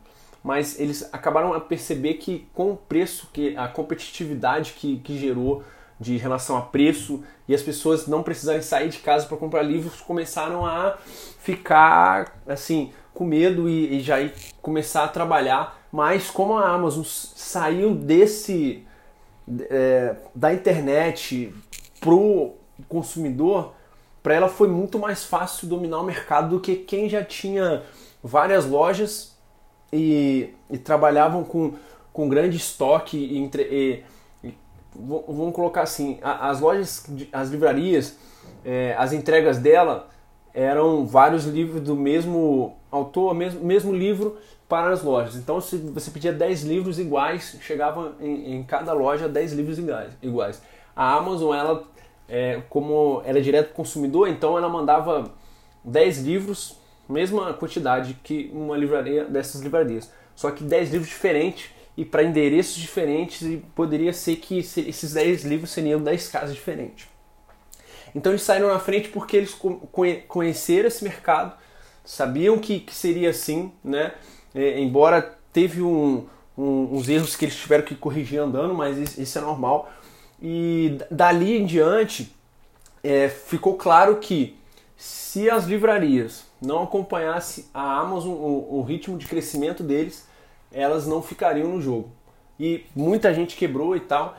mas 0.42 0.80
eles 0.80 1.10
acabaram 1.12 1.54
a 1.54 1.60
perceber 1.60 2.14
que 2.14 2.48
com 2.54 2.72
o 2.72 2.78
preço, 2.78 3.28
que 3.34 3.54
a 3.58 3.68
competitividade 3.68 4.76
que, 4.78 4.96
que 5.00 5.18
gerou 5.20 5.62
de 6.00 6.16
relação 6.16 6.56
a 6.56 6.62
preço 6.62 7.22
e 7.50 7.54
as 7.54 7.62
pessoas 7.62 8.08
não 8.08 8.24
precisarem 8.24 8.62
sair 8.62 8.88
de 8.88 9.00
casa 9.00 9.28
para 9.28 9.36
comprar 9.36 9.62
livros 9.62 10.00
começaram 10.00 10.66
a 10.66 10.96
ficar 11.40 12.42
assim 12.48 12.94
com 13.14 13.26
medo 13.26 13.68
e, 13.68 13.98
e 13.98 14.00
já 14.00 14.16
começar 14.62 15.04
a 15.04 15.08
trabalhar 15.10 15.82
mas 15.92 16.30
como 16.30 16.58
a 16.58 16.70
Amazon 16.70 17.04
saiu 17.04 17.94
desse 17.94 18.88
é, 19.70 20.16
da 20.34 20.54
internet 20.54 21.54
pro 22.00 22.54
consumidor 22.88 23.74
para 24.24 24.34
ela 24.34 24.48
foi 24.48 24.70
muito 24.70 24.98
mais 24.98 25.26
fácil 25.26 25.68
dominar 25.68 26.00
o 26.00 26.04
mercado 26.04 26.56
do 26.56 26.60
que 26.62 26.78
quem 26.78 27.10
já 27.10 27.22
tinha 27.24 27.84
várias 28.24 28.66
lojas 28.66 29.38
e, 29.92 30.54
e 30.72 30.78
trabalhavam 30.78 31.44
com, 31.44 31.74
com 32.14 32.30
grande 32.30 32.56
estoque 32.56 33.38
entre, 33.38 33.64
e, 33.64 34.48
e 34.48 34.58
vamos 34.96 35.54
colocar 35.54 35.82
assim, 35.82 36.20
as 36.24 36.62
lojas, 36.62 37.06
as 37.34 37.50
livrarias, 37.50 38.18
é, 38.64 38.96
as 38.98 39.12
entregas 39.12 39.58
dela 39.58 40.08
eram 40.54 41.06
vários 41.06 41.46
livros 41.46 41.82
do 41.82 41.96
mesmo 41.96 42.78
autor, 42.90 43.34
mesmo, 43.34 43.64
mesmo 43.66 43.92
livro 43.92 44.38
para 44.70 44.92
as 44.92 45.04
lojas. 45.04 45.36
Então, 45.36 45.60
se 45.60 45.78
você 45.78 46.10
pedia 46.12 46.32
10 46.32 46.64
livros 46.64 46.98
iguais, 46.98 47.58
chegava 47.62 48.16
em, 48.22 48.56
em 48.56 48.64
cada 48.64 48.94
loja 48.94 49.28
10 49.28 49.54
livros 49.54 49.78
iguais. 50.22 50.62
A 50.96 51.16
Amazon, 51.16 51.56
ela 51.56 51.84
é, 52.28 52.62
como 52.70 53.22
era 53.26 53.42
direto 53.42 53.68
para 53.68 53.76
consumidor, 53.76 54.28
então 54.28 54.58
ela 54.58 54.70
mandava 54.70 55.32
10 55.84 56.20
livros, 56.20 56.78
mesma 57.08 57.54
quantidade 57.54 58.18
que 58.24 58.50
uma 58.54 58.78
livraria 58.78 59.26
dessas 59.26 59.62
livrarias, 59.62 60.12
só 60.36 60.50
que 60.52 60.64
10 60.64 60.92
livros 60.92 61.10
diferentes 61.10 61.70
e 61.96 62.04
para 62.04 62.24
endereços 62.24 62.76
diferentes 62.76 63.42
e 63.44 63.58
poderia 63.76 64.14
ser 64.14 64.38
que 64.38 64.58
esses 64.58 65.14
10 65.14 65.44
livros 65.44 65.72
seriam 65.72 66.02
10 66.02 66.28
casas 66.30 66.56
diferentes. 66.56 67.08
Então 68.16 68.32
eles 68.32 68.44
saíram 68.44 68.68
na 68.68 68.80
frente 68.80 69.10
porque 69.10 69.38
eles 69.38 69.56
conheceram 70.28 70.88
esse 70.88 71.04
mercado, 71.04 71.56
sabiam 72.06 72.58
que, 72.58 72.80
que 72.80 72.94
seria 72.94 73.30
assim, 73.30 73.72
né? 73.84 74.14
É, 74.54 74.80
embora 74.80 75.38
teve 75.52 75.82
um, 75.82 76.28
um, 76.58 76.96
uns 76.96 77.10
erros 77.10 77.36
que 77.36 77.46
eles 77.46 77.56
tiveram 77.56 77.84
que 77.84 77.96
corrigir 77.96 78.40
andando, 78.40 78.74
mas 78.74 79.18
isso 79.18 79.38
é 79.38 79.42
normal. 79.42 79.92
E 80.46 80.98
dali 81.10 81.58
em 81.58 81.66
diante, 81.66 82.36
é, 83.02 83.30
ficou 83.30 83.76
claro 83.78 84.18
que 84.18 84.58
se 84.98 85.50
as 85.50 85.64
livrarias 85.64 86.44
não 86.62 86.84
acompanhassem 86.84 87.66
a 87.74 88.00
Amazon, 88.00 88.34
o, 88.34 88.80
o 88.80 88.82
ritmo 88.82 89.18
de 89.18 89.26
crescimento 89.26 89.82
deles, 89.82 90.28
elas 90.70 91.08
não 91.08 91.22
ficariam 91.22 91.70
no 91.70 91.82
jogo. 91.82 92.12
E 92.60 92.86
muita 92.94 93.34
gente 93.34 93.56
quebrou 93.56 93.96
e 93.96 94.02
tal 94.02 94.38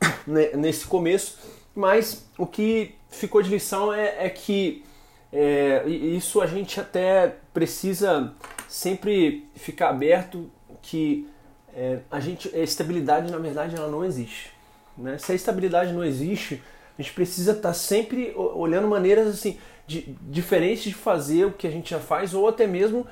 nesse 0.56 0.86
começo, 0.86 1.38
mas 1.74 2.24
o 2.38 2.46
que 2.46 2.94
ficou 3.10 3.42
de 3.42 3.50
lição 3.50 3.92
é, 3.92 4.26
é 4.26 4.30
que 4.30 4.84
é, 5.32 5.84
isso 5.88 6.40
a 6.40 6.46
gente 6.46 6.78
até 6.78 7.34
precisa 7.52 8.32
sempre 8.68 9.48
ficar 9.56 9.88
aberto 9.88 10.48
que 10.80 11.28
é, 11.74 11.98
a 12.08 12.20
gente 12.20 12.54
a 12.54 12.60
estabilidade 12.60 13.32
na 13.32 13.38
verdade 13.38 13.74
ela 13.74 13.88
não 13.88 14.04
existe. 14.04 14.53
Né? 14.96 15.18
Se 15.18 15.32
a 15.32 15.34
estabilidade 15.34 15.92
não 15.92 16.04
existe, 16.04 16.62
a 16.98 17.02
gente 17.02 17.14
precisa 17.14 17.52
estar 17.52 17.68
tá 17.68 17.74
sempre 17.74 18.32
olhando 18.36 18.86
maneiras 18.88 19.26
assim 19.28 19.58
de, 19.86 20.16
diferentes 20.22 20.84
de 20.84 20.94
fazer 20.94 21.46
o 21.46 21.52
que 21.52 21.66
a 21.66 21.70
gente 21.70 21.90
já 21.90 22.00
faz 22.00 22.34
ou 22.34 22.48
até 22.48 22.66
mesmo 22.66 23.06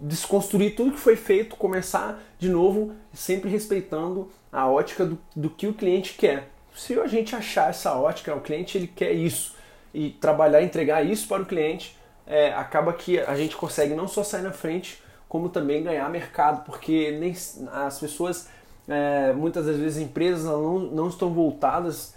desconstruir 0.00 0.74
tudo 0.74 0.92
que 0.92 0.98
foi 0.98 1.16
feito, 1.16 1.56
começar 1.56 2.22
de 2.38 2.48
novo, 2.48 2.94
sempre 3.12 3.50
respeitando 3.50 4.30
a 4.52 4.68
ótica 4.68 5.04
do, 5.04 5.18
do 5.34 5.50
que 5.50 5.66
o 5.66 5.74
cliente 5.74 6.14
quer. 6.14 6.48
Se 6.74 6.98
a 6.98 7.06
gente 7.06 7.34
achar 7.34 7.70
essa 7.70 7.94
ótica, 7.94 8.34
o 8.34 8.40
cliente 8.40 8.78
ele 8.78 8.86
quer 8.86 9.12
isso 9.12 9.54
e 9.92 10.10
trabalhar, 10.10 10.62
entregar 10.62 11.04
isso 11.04 11.26
para 11.26 11.42
o 11.42 11.46
cliente, 11.46 11.96
é, 12.26 12.52
acaba 12.52 12.92
que 12.92 13.18
a 13.18 13.34
gente 13.34 13.56
consegue 13.56 13.94
não 13.94 14.06
só 14.06 14.22
sair 14.22 14.42
na 14.42 14.52
frente, 14.52 15.02
como 15.28 15.48
também 15.48 15.82
ganhar 15.82 16.08
mercado, 16.10 16.64
porque 16.64 17.12
nem 17.12 17.34
as 17.72 17.98
pessoas, 17.98 18.48
é, 18.88 19.32
muitas 19.32 19.66
das 19.66 19.76
vezes, 19.76 20.02
empresas 20.02 20.44
não, 20.44 20.78
não 20.78 21.08
estão 21.08 21.32
voltadas 21.32 22.14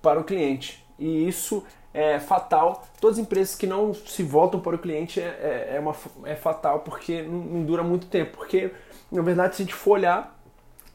para 0.00 0.20
o 0.20 0.24
cliente. 0.24 0.84
E 0.98 1.26
isso 1.28 1.64
é 1.92 2.20
fatal. 2.20 2.86
Todas 3.00 3.18
as 3.18 3.24
empresas 3.24 3.54
que 3.54 3.66
não 3.66 3.92
se 3.92 4.22
voltam 4.22 4.60
para 4.60 4.76
o 4.76 4.78
cliente 4.78 5.20
é, 5.20 5.24
é, 5.70 5.76
é 5.76 5.80
uma, 5.80 5.94
é 6.24 6.36
fatal 6.36 6.80
porque 6.80 7.22
não, 7.22 7.38
não, 7.38 7.64
dura 7.64 7.82
muito 7.82 8.06
tempo. 8.06 8.36
Porque, 8.36 8.72
na 9.10 9.22
verdade, 9.22 9.56
se 9.56 9.62
a 9.62 9.64
gente 9.64 9.74
for 9.74 9.92
olhar, 9.92 10.38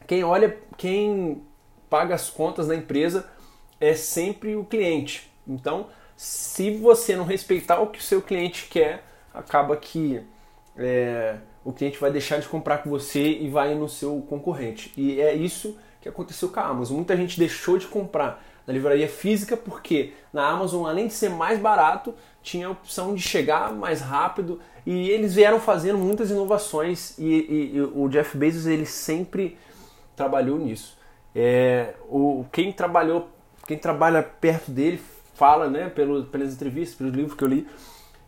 quem 0.06 0.24
olha, 0.24 0.56
quem 0.76 1.42
paga 1.90 2.14
as 2.14 2.30
contas 2.30 2.66
da 2.66 2.74
empresa 2.74 3.28
é 3.80 3.94
sempre 3.94 4.56
o 4.56 4.64
cliente. 4.64 5.30
Então, 5.46 5.88
se 6.16 6.76
você 6.78 7.16
não 7.16 7.24
respeitar 7.24 7.80
o 7.80 7.88
que 7.88 7.98
o 7.98 8.02
seu 8.02 8.22
cliente 8.22 8.68
quer, 8.68 9.04
acaba 9.32 9.76
que 9.76 10.22
é, 10.76 11.36
o 11.64 11.72
cliente 11.72 11.98
vai 11.98 12.10
deixar 12.10 12.38
de 12.38 12.48
comprar 12.48 12.78
com 12.78 12.90
você 12.90 13.22
e 13.22 13.48
vai 13.48 13.74
no 13.74 13.88
seu 13.88 14.20
concorrente. 14.28 14.92
E 14.96 15.20
é 15.20 15.34
isso 15.34 15.76
que 16.00 16.08
aconteceu 16.08 16.50
com 16.50 16.60
a 16.60 16.64
Amazon. 16.66 16.96
Muita 16.96 17.16
gente 17.16 17.38
deixou 17.38 17.78
de 17.78 17.86
comprar 17.86 18.44
na 18.66 18.72
livraria 18.72 19.08
física, 19.08 19.56
porque 19.56 20.12
na 20.32 20.46
Amazon, 20.46 20.86
além 20.86 21.06
de 21.06 21.14
ser 21.14 21.30
mais 21.30 21.58
barato, 21.58 22.14
tinha 22.42 22.66
a 22.66 22.70
opção 22.70 23.14
de 23.14 23.22
chegar 23.22 23.72
mais 23.72 24.00
rápido 24.00 24.60
e 24.84 25.08
eles 25.08 25.34
vieram 25.34 25.58
fazendo 25.58 25.98
muitas 25.98 26.30
inovações 26.30 27.18
e, 27.18 27.24
e, 27.24 27.76
e 27.76 27.80
o 27.80 28.08
Jeff 28.08 28.36
Bezos 28.36 28.66
ele 28.66 28.84
sempre 28.84 29.56
trabalhou 30.14 30.58
nisso. 30.58 30.98
É, 31.34 31.94
o, 32.08 32.44
quem 32.52 32.70
trabalhou, 32.72 33.28
quem 33.66 33.78
trabalha 33.78 34.22
perto 34.22 34.70
dele 34.70 35.00
fala, 35.34 35.68
né, 35.68 35.88
pelo, 35.88 36.24
pelas 36.24 36.52
entrevistas, 36.52 36.96
pelos 36.96 37.14
livros 37.14 37.34
que 37.34 37.42
eu 37.42 37.48
li, 37.48 37.66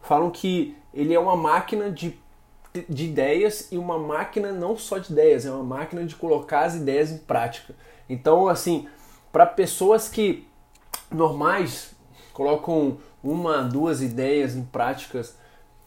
falam 0.03 0.31
que 0.31 0.75
ele 0.93 1.15
é 1.15 1.19
uma 1.19 1.37
máquina 1.37 1.91
de, 1.91 2.19
de 2.89 3.05
ideias 3.05 3.69
e 3.71 3.79
uma 3.79 3.99
máquina 3.99 4.53
não 4.53 4.77
só 4.77 4.99
de 4.99 5.13
ideias, 5.13 5.47
é 5.47 5.51
uma 5.51 5.63
máquina 5.63 6.05
de 6.05 6.15
colocar 6.15 6.65
as 6.65 6.75
ideias 6.75 7.11
em 7.11 7.19
prática. 7.19 7.75
Então, 8.09 8.49
assim, 8.49 8.87
para 9.33 9.47
pessoas 9.47 10.09
que 10.09 10.47
normais 11.11 11.95
colocam 12.33 12.99
uma, 13.23 13.63
duas 13.63 14.03
ideias 14.03 14.55
em 14.55 14.65
práticas 14.65 15.37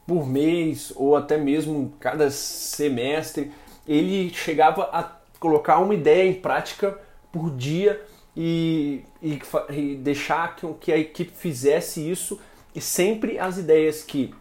por 0.05 0.27
mês 0.27 0.91
ou 0.95 1.15
até 1.15 1.37
mesmo 1.37 1.93
cada 1.99 2.31
semestre, 2.31 3.51
ele 3.87 4.33
chegava 4.33 4.83
a 4.91 5.03
colocar 5.39 5.79
uma 5.79 5.93
ideia 5.93 6.29
em 6.29 6.33
prática 6.33 6.99
por 7.31 7.51
dia 7.51 8.03
e, 8.35 9.03
e, 9.21 9.39
e 9.69 9.95
deixar 9.95 10.55
que, 10.55 10.67
que, 10.75 10.91
a 10.91 10.97
equipe 10.97 11.31
fizesse 11.31 12.09
isso 12.09 12.39
e 12.73 12.81
sempre 12.81 13.39
as 13.39 13.57
ideias 13.57 14.03
que 14.03 14.33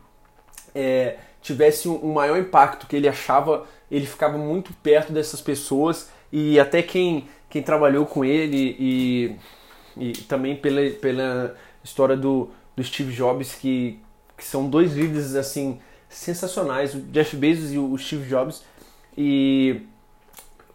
é, 0.75 1.17
tivessem 1.41 1.91
um 1.91 2.13
maior 2.13 2.39
impacto, 2.39 2.87
que 2.87 2.97
ele 2.97 3.09
achava, 3.09 3.67
ele 3.91 4.07
ficava 4.07 4.37
muito 4.37 4.73
perto 4.75 5.13
dessas 5.13 5.41
pessoas 5.41 6.11
e 6.33 6.59
até 6.59 6.83
quem 6.83 7.27
quem 7.49 7.63
trabalhou 7.63 8.07
com 8.07 8.25
ele 8.25 8.77
e, 8.79 9.37
e 9.97 10.13
também 10.25 10.57
pela, 10.57 10.89
pela 10.97 11.57
história 11.83 12.17
do, 12.17 12.51
do 12.77 12.85
Steve 12.85 13.13
Jobs, 13.13 13.55
que, 13.55 13.99
que 14.37 14.45
são 14.45 14.69
dois 14.69 14.93
líderes 14.93 15.35
assim 15.35 15.81
sensacionais, 16.09 16.95
o 16.95 17.01
Jeff 17.01 17.37
Bezos 17.37 17.73
e 17.73 17.79
o 17.79 17.97
Steve 17.99 18.29
Jobs, 18.29 18.63
e 19.17 19.83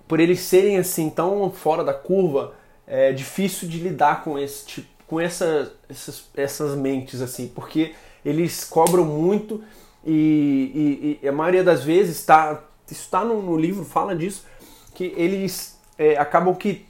por 0.07 0.19
eles 0.19 0.39
serem 0.39 0.77
assim 0.77 1.09
tão 1.09 1.51
fora 1.51 1.83
da 1.83 1.93
curva, 1.93 2.55
é 2.85 3.11
difícil 3.11 3.67
de 3.67 3.79
lidar 3.79 4.23
com 4.23 4.37
esse 4.37 4.65
tipo, 4.65 4.87
com 5.07 5.19
essa, 5.19 5.73
essas, 5.87 6.29
essas 6.35 6.75
mentes 6.75 7.21
assim, 7.21 7.47
porque 7.47 7.93
eles 8.25 8.63
cobram 8.63 9.05
muito 9.05 9.63
e, 10.05 11.19
e, 11.21 11.25
e 11.25 11.27
a 11.27 11.31
maioria 11.31 11.63
das 11.63 11.83
vezes 11.83 12.17
está 12.17 12.63
está 12.89 13.23
no, 13.23 13.41
no 13.41 13.57
livro 13.57 13.83
fala 13.83 14.15
disso 14.15 14.45
que 14.93 15.13
eles 15.17 15.79
é, 15.97 16.17
acabam 16.17 16.55
que 16.55 16.85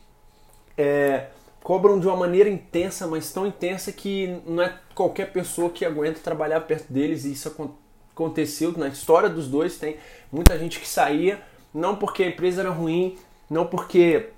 é, 0.78 1.28
cobram 1.64 2.00
de 2.00 2.08
uma 2.08 2.18
maneira 2.18 2.50
intensa, 2.50 3.08
mas 3.08 3.32
tão 3.32 3.48
intensa 3.48 3.92
que 3.92 4.40
não 4.46 4.62
é 4.62 4.78
qualquer 4.94 5.32
pessoa 5.32 5.70
que 5.70 5.86
aguenta 5.86 6.20
trabalhar 6.20 6.60
perto 6.62 6.92
deles. 6.92 7.24
E 7.24 7.32
isso 7.32 7.56
aconteceu 8.14 8.74
na 8.78 8.90
história 8.90 9.30
dos 9.30 9.48
dois. 9.48 9.78
Tem 9.78 9.98
muita 10.32 10.60
gente 10.60 10.80
que 10.80 10.88
saía, 10.88 11.42
não 11.74 11.96
porque 11.96 12.24
a 12.24 12.28
empresa 12.28 12.62
era 12.62 12.70
ruim, 12.70 13.18
não 13.50 13.66
porque 13.66 14.30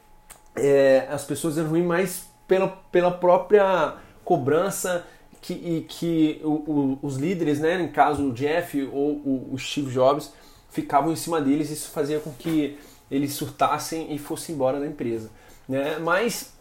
é, 0.55 1.07
as 1.09 1.23
pessoas 1.23 1.57
eram 1.57 1.69
ruins, 1.69 1.85
mas 1.85 2.29
pela, 2.47 2.67
pela 2.91 3.11
própria 3.11 3.95
cobrança 4.23 5.05
que, 5.45 5.53
e 5.53 5.85
que 5.87 6.41
o, 6.43 6.49
o, 6.49 6.99
os 7.03 7.17
líderes, 7.17 7.59
né, 7.59 7.77
no 7.77 7.89
caso 7.89 8.29
o 8.29 8.33
Jeff 8.33 8.81
ou 8.91 9.11
o, 9.17 9.49
o 9.53 9.59
Steve 9.59 9.91
Jobs, 9.91 10.33
ficavam 10.71 11.11
em 11.11 11.15
cima 11.15 11.39
deles. 11.39 11.69
Isso 11.69 11.91
fazia 11.91 12.19
com 12.19 12.31
que 12.31 12.79
eles 13.11 13.33
surtassem 13.33 14.11
e 14.13 14.17
fossem 14.17 14.55
embora 14.55 14.79
da 14.79 14.87
empresa. 14.87 15.29
Né? 15.69 15.99
Mas 15.99 16.51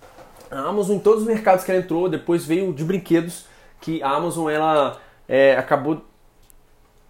a 0.51 0.61
Amazon, 0.61 0.97
em 0.97 0.99
todos 0.99 1.23
os 1.23 1.27
mercados 1.27 1.65
que 1.65 1.71
ela 1.71 1.81
entrou, 1.81 2.11
depois 2.11 2.45
veio 2.45 2.75
de 2.75 2.85
brinquedos, 2.85 3.47
que 3.81 4.03
a 4.03 4.11
Amazon 4.11 4.51
ela 4.51 5.01
é, 5.27 5.57
acabou 5.57 6.05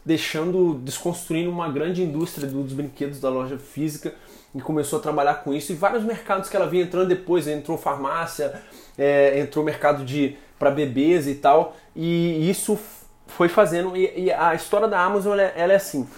deixando, 0.05 0.75
desconstruindo 0.75 1.51
uma 1.51 1.69
grande 1.69 2.05
indústria 2.05 2.49
dos 2.49 2.73
brinquedos 2.73 3.19
da 3.19 3.29
loja 3.29 3.59
física 3.59 4.15
e 4.55 4.61
começou 4.61 4.99
a 4.99 5.03
trabalhar 5.03 5.35
com 5.43 5.53
isso. 5.53 5.73
E 5.73 5.75
vários 5.75 6.05
mercados 6.05 6.49
que 6.49 6.57
ela 6.57 6.67
vinha 6.67 6.85
entrando 6.85 7.09
depois, 7.09 7.49
entrou 7.49 7.77
farmácia, 7.77 8.63
é, 8.97 9.41
entrou 9.41 9.65
mercado 9.65 10.05
de 10.05 10.37
para 10.59 10.71
bebês 10.71 11.27
e 11.27 11.35
tal, 11.35 11.77
e 11.97 12.49
isso 12.49 12.79
foi 13.27 13.49
fazendo. 13.49 13.97
E, 13.97 14.27
e 14.27 14.33
a 14.33 14.55
história 14.55 14.87
da 14.87 15.01
Amazon 15.01 15.33
ela, 15.33 15.43
é, 15.43 15.53
ela 15.57 15.73
é 15.73 15.77
assim: 15.77 16.09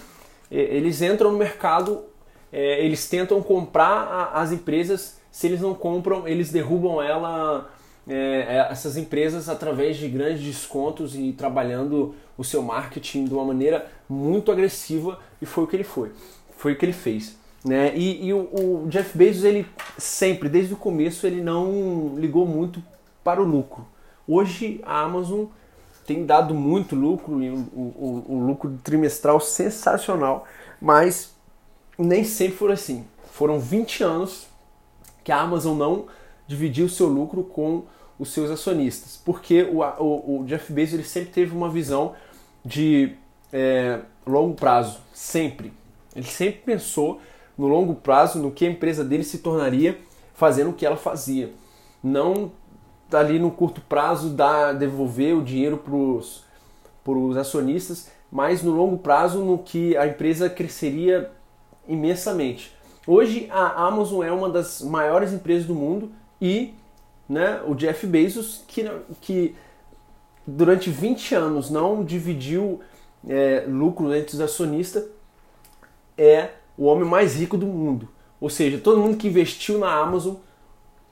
eles 0.51 1.01
entram 1.01 1.31
no 1.31 1.37
mercado 1.37 2.03
é, 2.51 2.83
eles 2.83 3.07
tentam 3.07 3.41
comprar 3.41 3.85
a, 3.85 4.41
as 4.41 4.51
empresas, 4.51 5.19
se 5.31 5.47
eles 5.47 5.61
não 5.61 5.73
compram, 5.73 6.27
eles 6.27 6.51
derrubam 6.51 7.01
ela, 7.01 7.69
é, 8.07 8.15
é, 8.15 8.67
essas 8.71 8.97
empresas 8.97 9.49
através 9.49 9.97
de 9.97 10.07
grandes 10.07 10.41
descontos 10.41 11.15
e 11.15 11.33
trabalhando 11.33 12.15
o 12.37 12.43
seu 12.43 12.61
marketing 12.61 13.25
de 13.25 13.33
uma 13.33 13.45
maneira 13.45 13.87
muito 14.07 14.51
agressiva 14.51 15.19
e 15.41 15.45
foi 15.45 15.65
o 15.65 15.67
que 15.67 15.75
ele 15.75 15.83
foi, 15.83 16.11
foi 16.57 16.73
o 16.73 16.77
que 16.77 16.85
ele 16.85 16.93
fez. 16.93 17.37
Né? 17.67 17.95
E, 17.95 18.27
e 18.27 18.33
o, 18.33 18.39
o, 18.83 18.87
Jeff 18.87 19.17
Bezos, 19.17 19.43
ele 19.43 19.67
sempre, 19.97 20.47
desde 20.47 20.73
o 20.73 20.77
começo, 20.77 21.27
ele 21.27 21.41
não 21.41 22.15
ligou 22.15 22.45
muito 22.45 22.81
para 23.23 23.41
o 23.41 23.45
lucro. 23.45 23.85
Hoje 24.25 24.79
a 24.85 25.01
Amazon 25.01 25.45
tem 26.05 26.25
dado 26.25 26.53
muito 26.53 26.95
lucro 26.95 27.43
e 27.43 27.49
o, 27.49 27.55
o, 27.55 28.25
o 28.29 28.45
lucro 28.47 28.79
trimestral 28.81 29.41
sensacional, 29.41 30.45
mas 30.79 31.35
nem 31.97 32.23
sempre 32.23 32.57
foi 32.57 32.71
assim. 32.71 33.05
Foram 33.33 33.59
20 33.59 34.03
anos 34.03 34.47
que 35.23 35.31
a 35.31 35.41
Amazon 35.41 35.77
não 35.77 36.05
dividiu 36.47 36.87
seu 36.87 37.07
lucro 37.07 37.43
com 37.43 37.83
os 38.17 38.31
seus 38.31 38.49
acionistas, 38.49 39.19
porque 39.23 39.63
o, 39.63 39.81
o, 39.81 40.39
o 40.39 40.45
Jeff 40.45 40.71
Bezos 40.71 40.93
ele 40.93 41.03
sempre 41.03 41.31
teve 41.31 41.53
uma 41.53 41.69
visão 41.69 42.15
de 42.63 43.13
é, 43.51 43.99
longo 44.25 44.55
prazo, 44.55 44.99
sempre. 45.13 45.73
Ele 46.15 46.25
sempre 46.25 46.61
pensou 46.61 47.19
no 47.57 47.67
longo 47.67 47.95
prazo, 47.95 48.39
no 48.39 48.51
que 48.51 48.65
a 48.65 48.69
empresa 48.69 49.03
dele 49.03 49.23
se 49.23 49.39
tornaria 49.39 49.97
fazendo 50.33 50.69
o 50.69 50.73
que 50.73 50.85
ela 50.85 50.97
fazia. 50.97 51.51
Não 52.03 52.51
ali 53.11 53.39
no 53.39 53.49
curto 53.51 53.81
prazo 53.81 54.29
dar, 54.29 54.73
devolver 54.73 55.35
o 55.35 55.43
dinheiro 55.43 55.77
para 55.77 55.95
os 57.13 57.37
acionistas, 57.37 58.09
mas 58.31 58.61
no 58.61 58.71
longo 58.71 58.97
prazo 58.97 59.43
no 59.43 59.57
que 59.57 59.95
a 59.95 60.05
empresa 60.07 60.49
cresceria 60.49 61.31
imensamente. 61.87 62.75
Hoje 63.05 63.47
a 63.49 63.87
Amazon 63.87 64.23
é 64.23 64.31
uma 64.31 64.49
das 64.49 64.81
maiores 64.81 65.31
empresas 65.31 65.65
do 65.65 65.73
mundo 65.73 66.11
e 66.41 66.73
né, 67.27 67.61
o 67.65 67.73
Jeff 67.73 68.05
Bezos, 68.05 68.63
que, 68.67 68.89
que 69.21 69.55
durante 70.45 70.89
20 70.89 71.35
anos 71.35 71.69
não 71.69 72.03
dividiu 72.03 72.81
é, 73.27 73.63
lucro 73.67 74.13
entre 74.13 74.35
os 74.35 74.41
acionistas, 74.41 75.05
é 76.17 76.49
o 76.77 76.85
homem 76.85 77.07
mais 77.07 77.35
rico 77.35 77.57
do 77.57 77.65
mundo. 77.65 78.07
Ou 78.39 78.49
seja, 78.49 78.77
todo 78.77 79.01
mundo 79.01 79.17
que 79.17 79.27
investiu 79.27 79.79
na 79.79 79.91
Amazon 79.91 80.35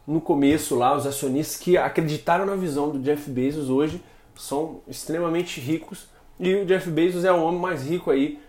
no 0.06 0.22
começo 0.22 0.76
lá, 0.76 0.96
os 0.96 1.08
acionistas 1.08 1.58
que 1.58 1.78
acreditaram 1.78 2.46
na 2.46 2.56
visão 2.56 2.92
do 2.92 3.00
Jeff 3.00 3.30
Bezos 3.30 3.70
hoje 3.70 4.02
são 4.36 4.82
extremamente 4.88 5.60
ricos 5.60 6.08
e 6.40 6.54
o 6.56 6.66
Jeff 6.66 6.90
Bezos 6.90 7.24
é 7.26 7.32
o 7.32 7.42
homem 7.42 7.60
mais 7.60 7.88
rico 7.88 8.12
aí 8.12 8.40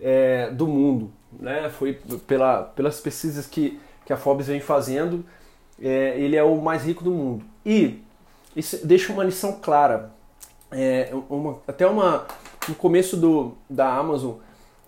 é, 0.00 0.50
do 0.50 0.66
mundo, 0.66 1.10
né? 1.32 1.70
Foi 1.70 1.94
pela, 2.26 2.64
pelas 2.64 3.00
pesquisas 3.00 3.46
que, 3.46 3.80
que 4.04 4.12
a 4.12 4.16
Forbes 4.16 4.48
vem 4.48 4.60
fazendo, 4.60 5.24
é, 5.80 6.18
ele 6.18 6.36
é 6.36 6.42
o 6.42 6.60
mais 6.60 6.84
rico 6.84 7.02
do 7.02 7.10
mundo. 7.10 7.44
E 7.64 8.02
isso 8.54 8.84
deixa 8.86 9.12
uma 9.12 9.24
lição 9.24 9.58
clara. 9.60 10.10
É, 10.70 11.10
uma, 11.30 11.60
até 11.66 11.86
uma 11.86 12.26
no 12.68 12.74
começo 12.74 13.16
do, 13.16 13.52
da 13.70 13.94
Amazon 13.94 14.34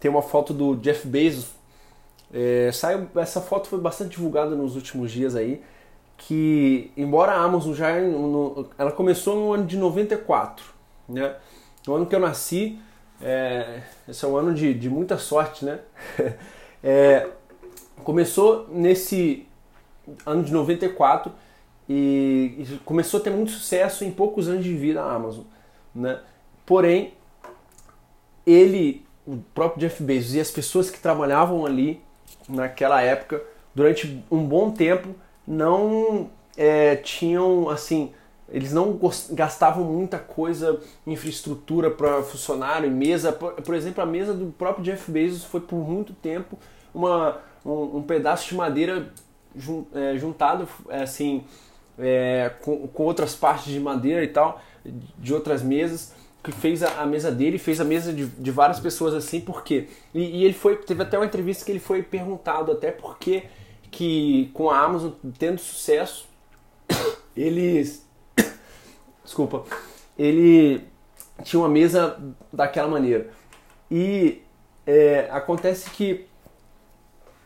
tem 0.00 0.10
uma 0.10 0.22
foto 0.22 0.52
do 0.52 0.74
Jeff 0.76 1.06
Bezos. 1.06 1.57
É, 2.32 2.70
saiu, 2.72 3.08
essa 3.16 3.40
foto 3.40 3.68
foi 3.68 3.80
bastante 3.80 4.10
divulgada 4.10 4.54
nos 4.54 4.76
últimos 4.76 5.10
dias 5.10 5.34
aí. 5.34 5.62
Que 6.16 6.90
embora 6.96 7.32
a 7.32 7.42
Amazon 7.42 7.74
já 7.74 7.98
no, 8.00 8.68
ela 8.76 8.90
começou 8.90 9.36
no 9.36 9.52
ano 9.52 9.66
de 9.66 9.76
94, 9.76 10.64
né? 11.08 11.36
No 11.86 11.94
ano 11.94 12.06
que 12.06 12.14
eu 12.14 12.20
nasci, 12.20 12.78
é, 13.22 13.82
esse 14.08 14.24
é 14.24 14.28
um 14.28 14.36
ano 14.36 14.52
de, 14.52 14.74
de 14.74 14.90
muita 14.90 15.18
sorte, 15.18 15.64
né? 15.64 15.80
É, 16.80 17.28
começou 18.04 18.68
nesse 18.70 19.48
ano 20.24 20.44
de 20.44 20.52
94 20.52 21.32
e, 21.88 22.54
e 22.56 22.80
começou 22.84 23.18
a 23.18 23.22
ter 23.24 23.30
muito 23.30 23.50
sucesso 23.50 24.04
em 24.04 24.12
poucos 24.12 24.48
anos 24.48 24.62
de 24.62 24.72
vida 24.74 25.02
a 25.02 25.12
Amazon, 25.12 25.42
né? 25.92 26.20
Porém, 26.64 27.14
ele, 28.46 29.04
o 29.26 29.38
próprio 29.52 29.80
Jeff 29.80 30.00
Bezos 30.00 30.34
e 30.34 30.40
as 30.40 30.52
pessoas 30.52 30.88
que 30.88 31.00
trabalhavam 31.00 31.66
ali 31.66 32.00
naquela 32.48 33.02
época, 33.02 33.42
durante 33.74 34.24
um 34.30 34.44
bom 34.44 34.70
tempo, 34.70 35.14
não 35.46 36.30
é, 36.56 36.96
tinham 36.96 37.68
assim 37.68 38.12
eles 38.50 38.72
não 38.72 38.98
gastavam 39.32 39.84
muita 39.84 40.18
coisa, 40.18 40.80
infraestrutura 41.06 41.90
para 41.90 42.22
funcionário, 42.22 42.90
mesa. 42.90 43.30
Por, 43.30 43.74
exemplo, 43.74 44.02
a 44.02 44.06
mesa 44.06 44.32
do 44.32 44.46
próprio 44.46 44.82
Jeff 44.82 45.10
Bezos 45.10 45.44
foi 45.44 45.60
por 45.60 45.76
muito 45.76 46.14
tempo 46.14 46.58
uma, 46.94 47.38
um, 47.64 47.98
um 47.98 48.02
pedaço 48.02 48.48
de 48.48 48.54
madeira 48.54 49.12
jun, 49.54 49.84
é, 49.94 50.16
juntado 50.16 50.66
assim 50.88 51.44
é, 51.98 52.50
com, 52.62 52.88
com, 52.88 53.02
outras 53.02 53.34
partes 53.34 53.66
de 53.66 53.78
madeira 53.78 54.24
e 54.24 54.28
tal, 54.28 54.62
de 55.18 55.34
outras 55.34 55.62
mesas, 55.62 56.14
que 56.42 56.52
fez 56.52 56.82
a, 56.82 57.02
a 57.02 57.06
mesa 57.06 57.30
dele, 57.30 57.58
fez 57.58 57.80
a 57.80 57.84
mesa 57.84 58.12
de, 58.12 58.26
de 58.26 58.50
várias 58.50 58.80
pessoas 58.80 59.14
assim, 59.14 59.40
por 59.40 59.62
quê? 59.62 59.88
E, 60.14 60.40
e, 60.40 60.44
ele 60.44 60.54
foi, 60.54 60.76
teve 60.76 61.02
até 61.02 61.18
uma 61.18 61.26
entrevista 61.26 61.64
que 61.64 61.72
ele 61.72 61.80
foi 61.80 62.02
perguntado 62.02 62.72
até 62.72 62.90
por 62.90 63.18
que 63.18 63.44
que 63.90 64.50
com 64.52 64.70
a 64.70 64.80
Amazon 64.80 65.12
tendo 65.38 65.58
sucesso, 65.58 66.28
eles 67.36 68.06
desculpa, 69.24 69.64
ele 70.18 70.84
tinha 71.42 71.60
uma 71.60 71.68
mesa 71.68 72.18
daquela 72.52 72.88
maneira. 72.88 73.30
E 73.90 74.42
é, 74.86 75.28
acontece 75.30 75.90
que 75.90 76.26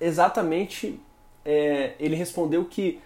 exatamente 0.00 1.00
é, 1.44 1.94
ele 1.98 2.16
respondeu 2.16 2.64
que 2.64 3.00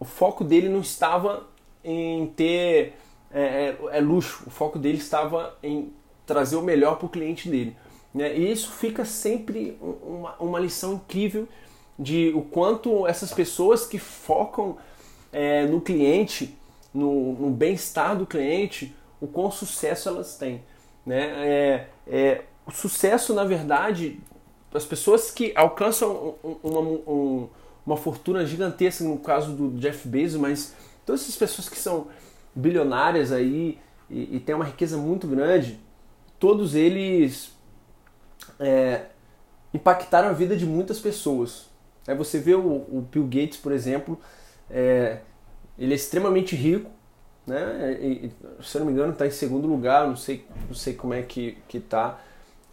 o 0.00 0.04
foco 0.04 0.44
dele 0.44 0.68
não 0.68 0.80
estava 0.80 1.46
em 1.84 2.26
ter 2.28 2.94
é, 3.32 3.76
é, 3.92 3.98
é 3.98 4.00
luxo, 4.00 4.44
o 4.46 4.50
foco 4.50 4.78
dele 4.78 4.98
estava 4.98 5.56
em 5.62 5.92
trazer 6.26 6.56
o 6.56 6.62
melhor 6.62 6.96
para 6.96 7.06
o 7.06 7.08
cliente 7.08 7.48
dele. 7.48 7.76
Né? 8.14 8.36
E 8.36 8.50
isso 8.50 8.72
fica 8.72 9.04
sempre 9.04 9.78
uma, 9.80 10.34
uma 10.38 10.58
lição 10.58 10.94
incrível 10.94 11.48
de 11.98 12.32
o 12.34 12.42
quanto 12.42 13.06
essas 13.06 13.32
pessoas 13.32 13.86
que 13.86 13.98
focam 13.98 14.76
é, 15.32 15.66
no 15.66 15.80
cliente 15.80 16.56
no, 16.92 17.34
no 17.34 17.50
bem-estar 17.50 18.16
do 18.16 18.26
cliente, 18.26 18.94
o 19.20 19.26
quão 19.26 19.50
sucesso 19.50 20.08
elas 20.08 20.36
têm. 20.36 20.62
Né? 21.04 21.32
É, 21.46 21.86
é, 22.06 22.44
o 22.66 22.70
sucesso, 22.70 23.34
na 23.34 23.44
verdade, 23.44 24.20
as 24.72 24.84
pessoas 24.84 25.30
que 25.30 25.52
alcançam 25.54 26.34
uma, 26.62 26.80
uma, 26.80 27.48
uma 27.86 27.96
fortuna 27.96 28.44
gigantesca, 28.44 29.04
no 29.04 29.18
caso 29.18 29.52
do 29.52 29.78
Jeff 29.78 30.06
Bezos, 30.06 30.40
mas 30.40 30.74
todas 31.06 31.22
essas 31.22 31.36
pessoas 31.36 31.68
que 31.68 31.78
são 31.78 32.08
bilionárias 32.58 33.32
aí 33.32 33.78
e, 34.10 34.36
e 34.36 34.40
têm 34.40 34.54
uma 34.54 34.64
riqueza 34.64 34.96
muito 34.96 35.26
grande, 35.26 35.78
todos 36.38 36.74
eles 36.74 37.52
é, 38.58 39.06
impactaram 39.72 40.28
a 40.28 40.32
vida 40.32 40.56
de 40.56 40.66
muitas 40.66 40.98
pessoas. 40.98 41.68
Aí 42.06 42.14
você 42.14 42.38
vê 42.38 42.54
o, 42.54 42.60
o 42.60 43.06
Bill 43.10 43.24
Gates, 43.24 43.58
por 43.58 43.72
exemplo, 43.72 44.18
é, 44.70 45.18
ele 45.78 45.92
é 45.92 45.96
extremamente 45.96 46.56
rico, 46.56 46.90
né? 47.46 47.92
E, 48.00 48.30
se 48.62 48.76
eu 48.76 48.80
não 48.80 48.86
me 48.86 48.92
engano, 48.92 49.12
está 49.12 49.26
em 49.26 49.30
segundo 49.30 49.66
lugar. 49.66 50.06
Não 50.06 50.16
sei, 50.16 50.46
não 50.66 50.74
sei 50.74 50.94
como 50.94 51.14
é 51.14 51.22
que 51.22 51.56
que 51.68 51.78
está 51.78 52.18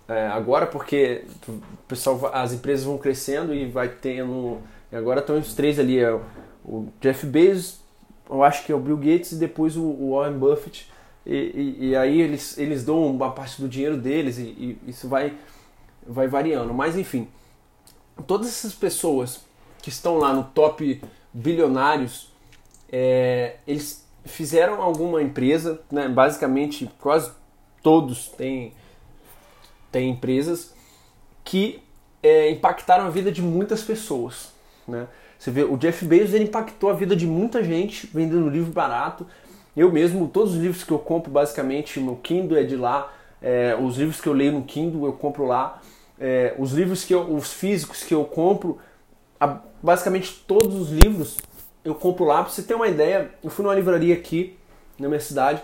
é, 0.07 0.27
agora, 0.27 0.65
porque 0.67 1.25
o 1.47 1.61
pessoal, 1.87 2.31
as 2.33 2.53
empresas 2.53 2.85
vão 2.85 2.97
crescendo 2.97 3.53
e 3.53 3.65
vai 3.65 3.89
tendo. 3.89 4.59
Agora 4.91 5.19
estão 5.19 5.37
os 5.37 5.53
três 5.53 5.79
ali: 5.79 5.99
é 5.99 6.13
o 6.63 6.87
Jeff 7.01 7.25
Bezos, 7.25 7.79
eu 8.29 8.43
acho 8.43 8.65
que 8.65 8.71
é 8.71 8.75
o 8.75 8.79
Bill 8.79 8.97
Gates 8.97 9.33
e 9.33 9.35
depois 9.35 9.75
o, 9.77 10.11
Warren 10.11 10.37
Buffett. 10.37 10.91
E, 11.25 11.35
e, 11.35 11.89
e, 11.89 11.95
aí 11.95 12.21
eles, 12.21 12.57
eles 12.57 12.83
dão 12.83 13.05
uma 13.07 13.31
parte 13.31 13.61
do 13.61 13.67
dinheiro 13.67 13.97
deles 13.97 14.37
e, 14.37 14.43
e 14.43 14.79
isso 14.87 15.07
vai, 15.07 15.33
vai 16.05 16.27
variando. 16.27 16.73
Mas 16.73 16.95
enfim, 16.95 17.27
todas 18.27 18.47
essas 18.47 18.73
pessoas 18.73 19.41
que 19.81 19.89
estão 19.89 20.17
lá 20.17 20.33
no 20.33 20.43
top 20.43 21.01
bilionários 21.33 22.31
é, 22.91 23.57
eles 23.67 24.05
fizeram 24.23 24.81
alguma 24.81 25.21
empresa, 25.21 25.81
né, 25.91 26.07
basicamente 26.07 26.89
quase 26.99 27.31
todos 27.83 28.29
têm, 28.29 28.73
têm 29.91 30.09
empresas 30.09 30.73
que 31.43 31.81
é, 32.23 32.49
impactaram 32.49 33.05
a 33.05 33.09
vida 33.09 33.31
de 33.31 33.41
muitas 33.41 33.83
pessoas. 33.83 34.53
Né? 34.87 35.07
Você 35.37 35.51
vê, 35.51 35.63
o 35.63 35.77
Jeff 35.77 36.05
Bezos 36.05 36.33
ele 36.33 36.45
impactou 36.45 36.89
a 36.89 36.93
vida 36.93 37.15
de 37.15 37.27
muita 37.27 37.63
gente 37.63 38.09
vendendo 38.13 38.49
livro 38.49 38.71
barato. 38.71 39.25
Eu 39.75 39.91
mesmo, 39.91 40.27
todos 40.27 40.53
os 40.53 40.61
livros 40.61 40.83
que 40.83 40.91
eu 40.91 40.99
compro, 40.99 41.31
basicamente, 41.31 41.99
no 41.99 42.15
Kindle 42.15 42.57
é 42.57 42.63
de 42.63 42.75
lá. 42.75 43.13
É, 43.41 43.77
os 43.79 43.97
livros 43.97 44.21
que 44.21 44.27
eu 44.27 44.33
leio 44.33 44.53
no 44.53 44.63
Kindle 44.63 45.05
eu 45.05 45.13
compro 45.13 45.45
lá. 45.45 45.81
É, 46.19 46.55
os 46.57 46.71
livros 46.71 47.03
que 47.03 47.13
eu, 47.13 47.33
os 47.33 47.51
físicos 47.51 48.03
que 48.03 48.13
eu 48.13 48.23
compro, 48.23 48.79
a, 49.39 49.59
basicamente 49.83 50.43
todos 50.47 50.73
os 50.75 50.89
livros 50.89 51.37
eu 51.83 51.93
compro 51.93 52.25
lá. 52.25 52.41
Pra 52.43 52.51
você 52.51 52.63
ter 52.63 52.73
uma 52.73 52.87
ideia, 52.87 53.31
eu 53.43 53.49
fui 53.49 53.63
numa 53.63 53.75
livraria 53.75 54.15
aqui 54.15 54.57
na 54.97 55.07
minha 55.07 55.19
cidade 55.19 55.61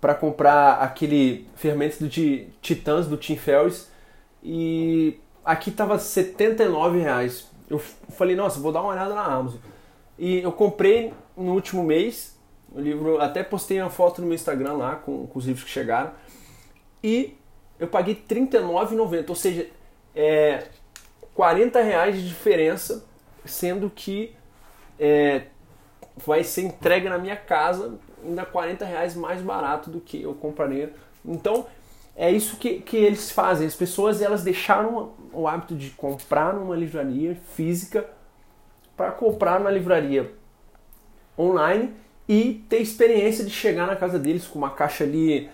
para 0.00 0.14
comprar 0.14 0.74
aquele 0.80 1.46
fermento 1.54 2.08
de 2.08 2.48
Titãs 2.60 3.06
do 3.06 3.16
Tim 3.16 3.36
Ferriss 3.36 3.88
e 4.42 5.20
aqui 5.44 5.70
tava 5.70 5.98
79 5.98 6.98
reais. 6.98 7.46
Eu 7.72 7.78
falei, 7.78 8.36
nossa, 8.36 8.60
vou 8.60 8.72
dar 8.72 8.80
uma 8.80 8.90
olhada 8.90 9.14
na 9.14 9.24
Amazon. 9.24 9.60
E 10.18 10.40
eu 10.40 10.52
comprei 10.52 11.12
no 11.36 11.52
último 11.52 11.82
mês 11.82 12.38
o 12.74 12.80
livro, 12.80 13.20
até 13.20 13.42
postei 13.42 13.80
uma 13.80 13.90
foto 13.90 14.20
no 14.20 14.26
meu 14.26 14.34
Instagram 14.34 14.74
lá 14.74 14.96
com, 14.96 15.26
com 15.26 15.38
os 15.38 15.46
livros 15.46 15.64
que 15.64 15.70
chegaram. 15.70 16.12
E 17.02 17.36
eu 17.78 17.88
paguei 17.88 18.14
R$39,90, 18.14 19.28
ou 19.28 19.34
seja, 19.34 19.68
é 20.14 20.68
40 21.34 21.82
reais 21.82 22.16
de 22.16 22.28
diferença, 22.28 23.04
sendo 23.44 23.90
que 23.90 24.34
é, 24.98 25.46
vai 26.24 26.44
ser 26.44 26.62
entregue 26.62 27.08
na 27.08 27.18
minha 27.18 27.36
casa 27.36 27.98
ainda 28.24 28.44
40 28.44 28.84
reais 28.84 29.16
mais 29.16 29.42
barato 29.42 29.90
do 29.90 30.00
que 30.00 30.22
eu 30.22 30.34
compraria. 30.34 30.92
Então 31.24 31.66
é 32.16 32.30
isso 32.30 32.56
que, 32.56 32.80
que 32.80 32.96
eles 32.96 33.30
fazem. 33.30 33.66
As 33.66 33.74
pessoas 33.74 34.20
elas 34.20 34.42
deixaram 34.42 35.12
o 35.32 35.48
hábito 35.48 35.74
de 35.74 35.90
comprar 35.90 36.52
numa 36.54 36.76
livraria 36.76 37.36
física 37.54 38.06
para 38.96 39.10
comprar 39.10 39.58
na 39.58 39.70
livraria 39.70 40.32
online 41.38 41.92
e 42.28 42.64
ter 42.68 42.78
experiência 42.78 43.44
de 43.44 43.50
chegar 43.50 43.86
na 43.86 43.96
casa 43.96 44.18
deles 44.18 44.46
com 44.46 44.58
uma 44.58 44.70
caixa 44.70 45.04
ali, 45.04 45.50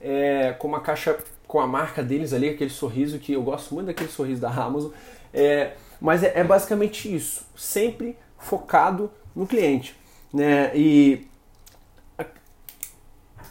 é, 0.00 0.52
com 0.58 0.68
uma 0.68 0.80
caixa 0.80 1.18
com 1.46 1.60
a 1.60 1.66
marca 1.66 2.02
deles 2.02 2.32
ali, 2.32 2.48
aquele 2.48 2.70
sorriso 2.70 3.18
que 3.18 3.32
eu 3.32 3.42
gosto 3.42 3.74
muito 3.74 3.88
daquele 3.88 4.10
sorriso 4.10 4.40
da 4.40 4.50
Amazon. 4.50 4.90
É, 5.34 5.72
mas 6.00 6.22
é, 6.22 6.32
é 6.36 6.44
basicamente 6.44 7.14
isso, 7.14 7.46
sempre 7.56 8.16
focado 8.38 9.10
no 9.34 9.46
cliente. 9.46 9.96
Né? 10.32 10.70
E 10.74 11.26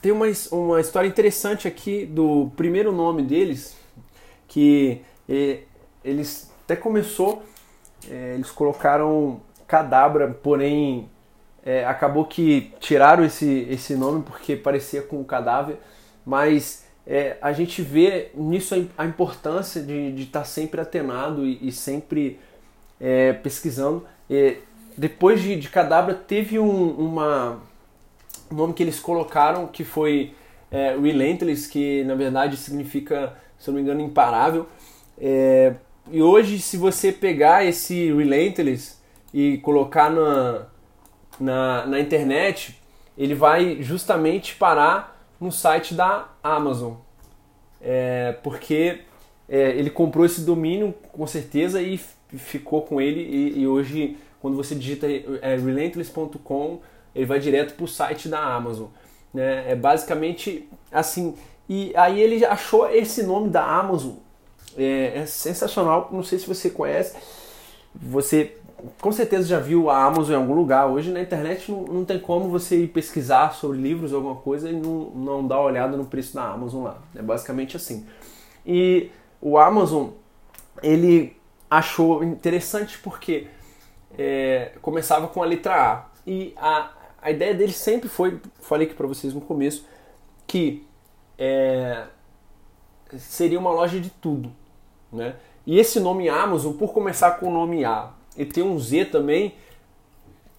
tem 0.02 0.12
uma, 0.12 0.26
uma 0.52 0.82
história 0.82 1.08
interessante 1.08 1.68
aqui 1.68 2.06
do 2.06 2.52
primeiro 2.56 2.92
nome 2.92 3.24
deles, 3.24 3.76
que 4.48 5.02
eles 6.04 6.52
até 6.64 6.76
começou 6.76 7.44
é, 8.10 8.34
eles 8.36 8.50
colocaram 8.50 9.42
Cadabra, 9.68 10.38
porém 10.42 11.10
é, 11.64 11.86
acabou 11.86 12.26
que 12.26 12.74
tiraram 12.80 13.24
esse, 13.24 13.68
esse 13.70 13.96
nome 13.96 14.24
porque 14.24 14.56
parecia 14.56 15.02
com 15.02 15.22
o 15.22 15.26
cadáver, 15.26 15.78
mas 16.26 16.86
é, 17.06 17.38
a 17.42 17.54
gente 17.54 17.82
vê 17.82 18.32
nisso 18.34 18.90
a, 18.98 19.06
importância 19.06 19.82
de 19.82 20.24
estar 20.24 20.40
tá 20.40 20.46
sempre 20.46 20.82
atenado 20.82 21.46
e, 21.46 21.68
e 21.68 21.72
sempre 21.72 22.40
é, 23.00 23.34
pesquisando. 23.34 24.06
depois 24.98 25.42
de, 25.42 25.56
de 25.56 25.70
Cadabra 25.70 26.14
teve 26.14 26.60
um, 26.60 26.90
uma, 26.92 27.62
um 28.52 28.56
nome 28.56 28.74
que 28.74 28.84
eles 28.84 29.00
colocaram 29.00 29.68
que 29.68 29.84
foi 29.84 30.34
é, 30.70 30.96
Relentless, 30.98 31.70
que 31.70 32.04
na 32.04 32.16
verdade 32.16 32.58
significa, 32.58 33.36
se 33.58 33.70
eu 33.70 33.74
não 33.74 33.82
me 33.82 33.84
engano, 33.84 34.02
imparável. 34.02 34.68
É, 35.18 35.76
e 36.10 36.22
hoje, 36.22 36.60
se 36.60 36.78
você 36.78 37.12
pegar 37.12 37.66
esse 37.66 38.12
Relentless 38.12 38.98
e 39.34 39.58
colocar 39.60 40.10
na, 40.10 40.68
na, 41.40 41.86
na 41.86 42.00
internet, 42.00 42.80
ele 43.18 43.36
vai 43.36 43.82
justamente 43.82 44.56
parar 44.56 45.20
no 45.40 45.52
site 45.52 45.94
da 45.94 46.30
Amazon. 46.44 46.94
É, 47.82 48.36
porque 48.44 49.02
é, 49.50 49.72
ele 49.72 49.90
comprou 49.90 50.26
esse 50.26 50.42
domínio 50.42 50.94
com 51.12 51.26
certeza 51.28 51.82
e 51.82 52.00
ficou 52.38 52.84
com 52.84 53.02
ele 53.02 53.20
e, 53.20 53.62
e 53.62 53.68
hoje 53.68 54.18
quando 54.40 54.56
você 54.56 54.74
digita 54.74 55.08
é, 55.08 55.56
relentless.com 55.56 56.80
ele 57.16 57.26
vai 57.26 57.40
direto 57.40 57.76
para 57.76 57.84
o 57.84 57.88
site 57.88 58.28
da 58.28 58.40
Amazon. 58.40 58.88
Né? 59.34 59.72
É 59.72 59.76
basicamente 59.76 60.68
assim. 60.92 61.36
E 61.70 61.94
aí 61.96 62.20
ele 62.20 62.46
achou 62.46 62.90
esse 62.90 63.24
nome 63.24 63.50
da 63.50 63.64
Amazon. 63.64 64.14
É, 64.78 65.20
é 65.20 65.26
sensacional. 65.26 66.10
Não 66.12 66.24
sei 66.24 66.40
se 66.40 66.48
você 66.48 66.70
conhece. 66.70 67.16
Você 67.94 68.58
com 69.00 69.12
certeza 69.12 69.48
já 69.48 69.60
viu 69.60 69.90
a 69.90 70.04
Amazon 70.04 70.34
em 70.34 70.38
algum 70.38 70.54
lugar. 70.54 70.88
Hoje 70.88 71.12
na 71.12 71.22
internet 71.22 71.72
não, 71.72 71.84
não 71.84 72.06
tem 72.06 72.20
como 72.20 72.50
você 72.50 72.84
ir 72.84 72.88
pesquisar 72.88 73.54
sobre 73.54 73.78
livros 73.78 74.12
ou 74.12 74.18
alguma 74.18 74.36
coisa 74.36 74.70
e 74.70 74.74
não, 74.74 75.12
não 75.12 75.48
dar 75.48 75.58
uma 75.60 75.66
olhada 75.66 75.96
no 75.96 76.06
preço 76.06 76.34
da 76.34 76.44
Amazon 76.50 76.84
lá. 76.84 76.98
É 77.16 77.22
basicamente 77.22 77.78
assim. 77.78 78.06
E 78.66 79.10
o 79.40 79.58
Amazon, 79.58 80.10
ele 80.82 81.36
achou 81.70 82.24
interessante 82.24 82.98
porque 83.00 83.48
é, 84.18 84.74
começava 84.82 85.28
com 85.28 85.42
a 85.42 85.46
letra 85.46 85.76
A. 85.76 86.06
E 86.26 86.54
a, 86.58 86.90
a 87.22 87.32
ideia 87.32 87.54
dele 87.54 87.72
sempre 87.72 88.10
foi, 88.10 88.40
falei 88.62 88.88
aqui 88.88 88.96
para 88.96 89.08
vocês 89.08 89.34
no 89.34 89.42
começo, 89.42 89.86
que 90.48 90.86
é, 91.38 92.06
seria 93.18 93.60
uma 93.60 93.72
loja 93.72 94.00
de 94.00 94.10
tudo. 94.10 94.52
Né? 95.12 95.36
E 95.66 95.80
esse 95.80 96.00
nome 96.00 96.28
Amazon, 96.30 96.74
por 96.74 96.94
começar 96.94 97.32
com 97.32 97.48
o 97.48 97.52
nome 97.52 97.86
A 97.86 98.12
e 98.36 98.46
ter 98.46 98.64
um 98.64 98.80
Z 98.80 99.06
também, 99.06 99.54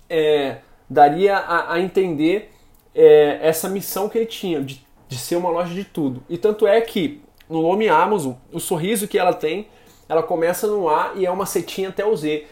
é, 0.09 0.59
daria 0.88 1.37
a, 1.37 1.75
a 1.75 1.81
entender 1.81 2.53
é, 2.94 3.38
essa 3.42 3.68
missão 3.68 4.09
que 4.09 4.18
ele 4.18 4.27
tinha 4.27 4.62
de, 4.62 4.85
de 5.09 5.18
ser 5.18 5.37
uma 5.37 5.51
loja 5.51 5.75
de 5.75 5.85
tudo. 5.85 6.22
E 6.29 6.38
tanto 6.38 6.66
é 6.66 6.81
que 6.81 7.22
no 7.48 7.62
nome 7.62 7.88
Amazon, 7.88 8.35
o 8.53 8.61
sorriso 8.61 9.09
que 9.09 9.18
ela 9.18 9.35
tem, 9.35 9.68
ela 10.09 10.22
começa 10.22 10.66
no 10.66 10.88
A 10.88 11.12
e 11.16 11.27
é 11.27 11.31
uma 11.31 11.46
setinha 11.46 11.88
até 11.88 12.05
o 12.05 12.14
Z. 12.14 12.46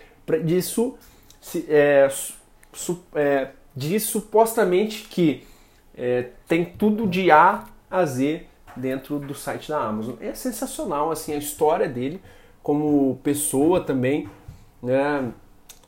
Disso, 0.44 0.96
é, 1.68 2.08
su, 2.72 3.02
é, 3.14 3.48
diz 3.88 4.04
supostamente 4.04 5.04
que 5.08 5.44
é, 5.96 6.28
tem 6.46 6.64
tudo 6.64 7.06
de 7.06 7.30
A 7.30 7.64
a 7.90 8.04
Z 8.04 8.46
dentro 8.76 9.18
do 9.18 9.34
site 9.34 9.68
da 9.68 9.82
Amazon. 9.82 10.14
É 10.20 10.34
sensacional 10.34 11.10
assim 11.10 11.32
a 11.32 11.36
história 11.36 11.88
dele 11.88 12.20
como 12.62 13.18
pessoa 13.22 13.80
também 13.82 14.28
né? 14.82 15.32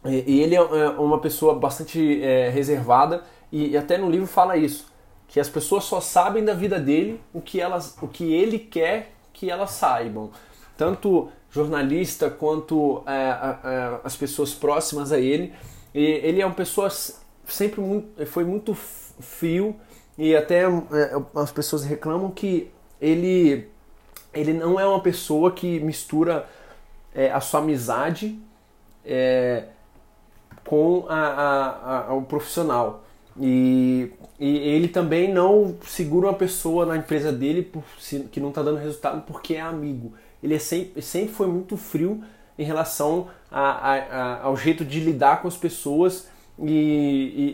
E 0.05 0.41
ele 0.41 0.55
é, 0.55 0.59
é 0.59 0.89
uma 0.91 1.21
pessoa 1.21 1.55
bastante 1.55 2.23
é, 2.23 2.49
reservada 2.51 3.23
e, 3.51 3.77
até 3.77 3.97
no 3.97 4.11
livro 4.11 4.27
fala 4.27 4.57
isso, 4.57 4.87
que 5.29 5.39
as 5.39 5.49
pessoas 5.49 5.85
só 5.85 6.01
sabem 6.01 6.45
da 6.45 6.55
vida 6.55 6.79
dele 6.81 7.21
o 7.33 7.41
que 7.41 7.61
elas, 7.61 7.97
o 8.03 8.09
que 8.09 8.33
ele 8.33 8.59
quer 8.59 9.13
que 9.33 9.51
elas 9.51 9.71
saibam, 9.71 10.31
tanto 10.77 11.29
jornalista 11.51 12.31
quanto 12.31 13.03
é, 13.07 13.13
é, 13.13 14.01
as 14.03 14.17
pessoas 14.17 14.53
próximas 14.55 15.13
a 15.13 15.21
ele. 15.21 15.53
E 15.95 16.01
ele 16.01 16.41
é 16.41 16.47
uma 16.47 16.55
pessoa 16.55 16.89
sempre 17.53 17.81
muito, 17.81 18.27
foi 18.27 18.45
muito 18.45 18.75
frio 18.75 19.77
e 20.17 20.35
até 20.35 20.63
é, 20.65 20.69
as 21.35 21.53
pessoas 21.53 21.85
reclamam 21.85 22.31
que 22.31 22.71
ele 23.01 23.69
ele 24.33 24.53
não 24.53 24.81
é 24.81 24.87
uma 24.87 25.01
pessoa 25.01 25.53
que 25.53 25.79
mistura 25.81 26.49
é, 27.15 27.31
a 27.31 27.41
sua 27.41 27.61
amizade 27.61 28.39
é, 29.05 29.65
com 30.65 31.05
a, 31.09 31.15
a, 31.15 32.07
a, 32.09 32.15
o 32.15 32.23
profissional. 32.23 33.05
E, 33.39 34.11
e, 34.39 34.57
ele 34.57 34.89
também 34.89 35.33
não 35.33 35.77
segura 35.87 36.29
uma 36.29 36.35
pessoa 36.35 36.87
na 36.87 36.97
empresa 36.97 37.33
dele 37.33 37.63
por, 37.63 37.85
que 38.31 38.41
não 38.41 38.49
está 38.49 38.63
dando 38.63 38.79
resultado 38.79 39.23
porque 39.27 39.55
é 39.55 39.61
amigo. 39.61 40.15
Ele 40.43 40.55
é 40.55 40.59
sempre, 40.59 41.03
sempre 41.03 41.35
foi 41.35 41.47
muito 41.47 41.77
frio 41.77 42.23
em 42.59 42.65
relação 42.65 43.29
a, 43.51 44.41
ao 44.43 44.57
jeito 44.57 44.85
de 44.85 45.01
lidar 45.01 45.43
com 45.43 45.49
as 45.49 45.57
pessoas 45.57 46.29
e, 46.59 46.71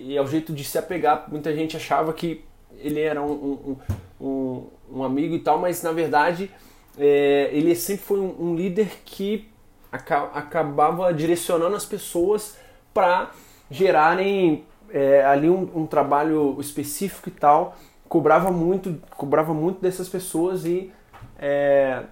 e, 0.09 0.13
e, 0.13 0.19
ao 0.19 0.27
jeito 0.27 0.53
de 0.53 0.65
se 0.65 0.79
apegar. 0.79 1.27
Muita 1.29 1.55
gente 1.55 1.77
achava 1.77 2.13
que 2.13 2.45
ele 2.79 3.01
era 3.01 3.23
um, 3.23 3.33
um, 3.33 3.77
um, 4.21 4.67
um 4.93 5.03
amigo 5.03 5.35
e 5.35 5.39
tal, 5.39 5.59
mas 5.59 5.83
na 5.83 5.93
verdade 5.93 6.51
é, 6.99 7.49
ele 7.53 7.75
sempre 7.75 8.05
foi 8.05 8.19
um, 8.19 8.55
líder 8.55 8.91
que 9.05 9.49
acabava 9.91 11.15
direcionando 11.15 11.77
as 11.77 11.85
pessoas 11.85 12.59
para 12.93 13.31
gerarem 13.71 14.65
é, 14.91 15.25
ali 15.25 15.49
um, 15.49 15.87
trabalho 15.87 16.57
específico 16.61 17.29
e 17.29 17.33
tal. 17.33 17.77
Cobrava 18.09 18.51
muito, 18.51 19.01
cobrava 19.17 19.55
muito 19.55 19.81
dessas 19.81 20.09
pessoas 20.09 20.65
e, 20.65 20.91
é, 21.39 22.03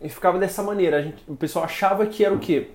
e 0.00 0.08
ficava 0.08 0.38
dessa 0.38 0.62
maneira. 0.62 1.02
Gente, 1.02 1.22
o 1.28 1.36
pessoal 1.36 1.64
achava 1.64 2.06
que 2.06 2.24
era 2.24 2.34
o 2.34 2.38
quê? 2.38 2.70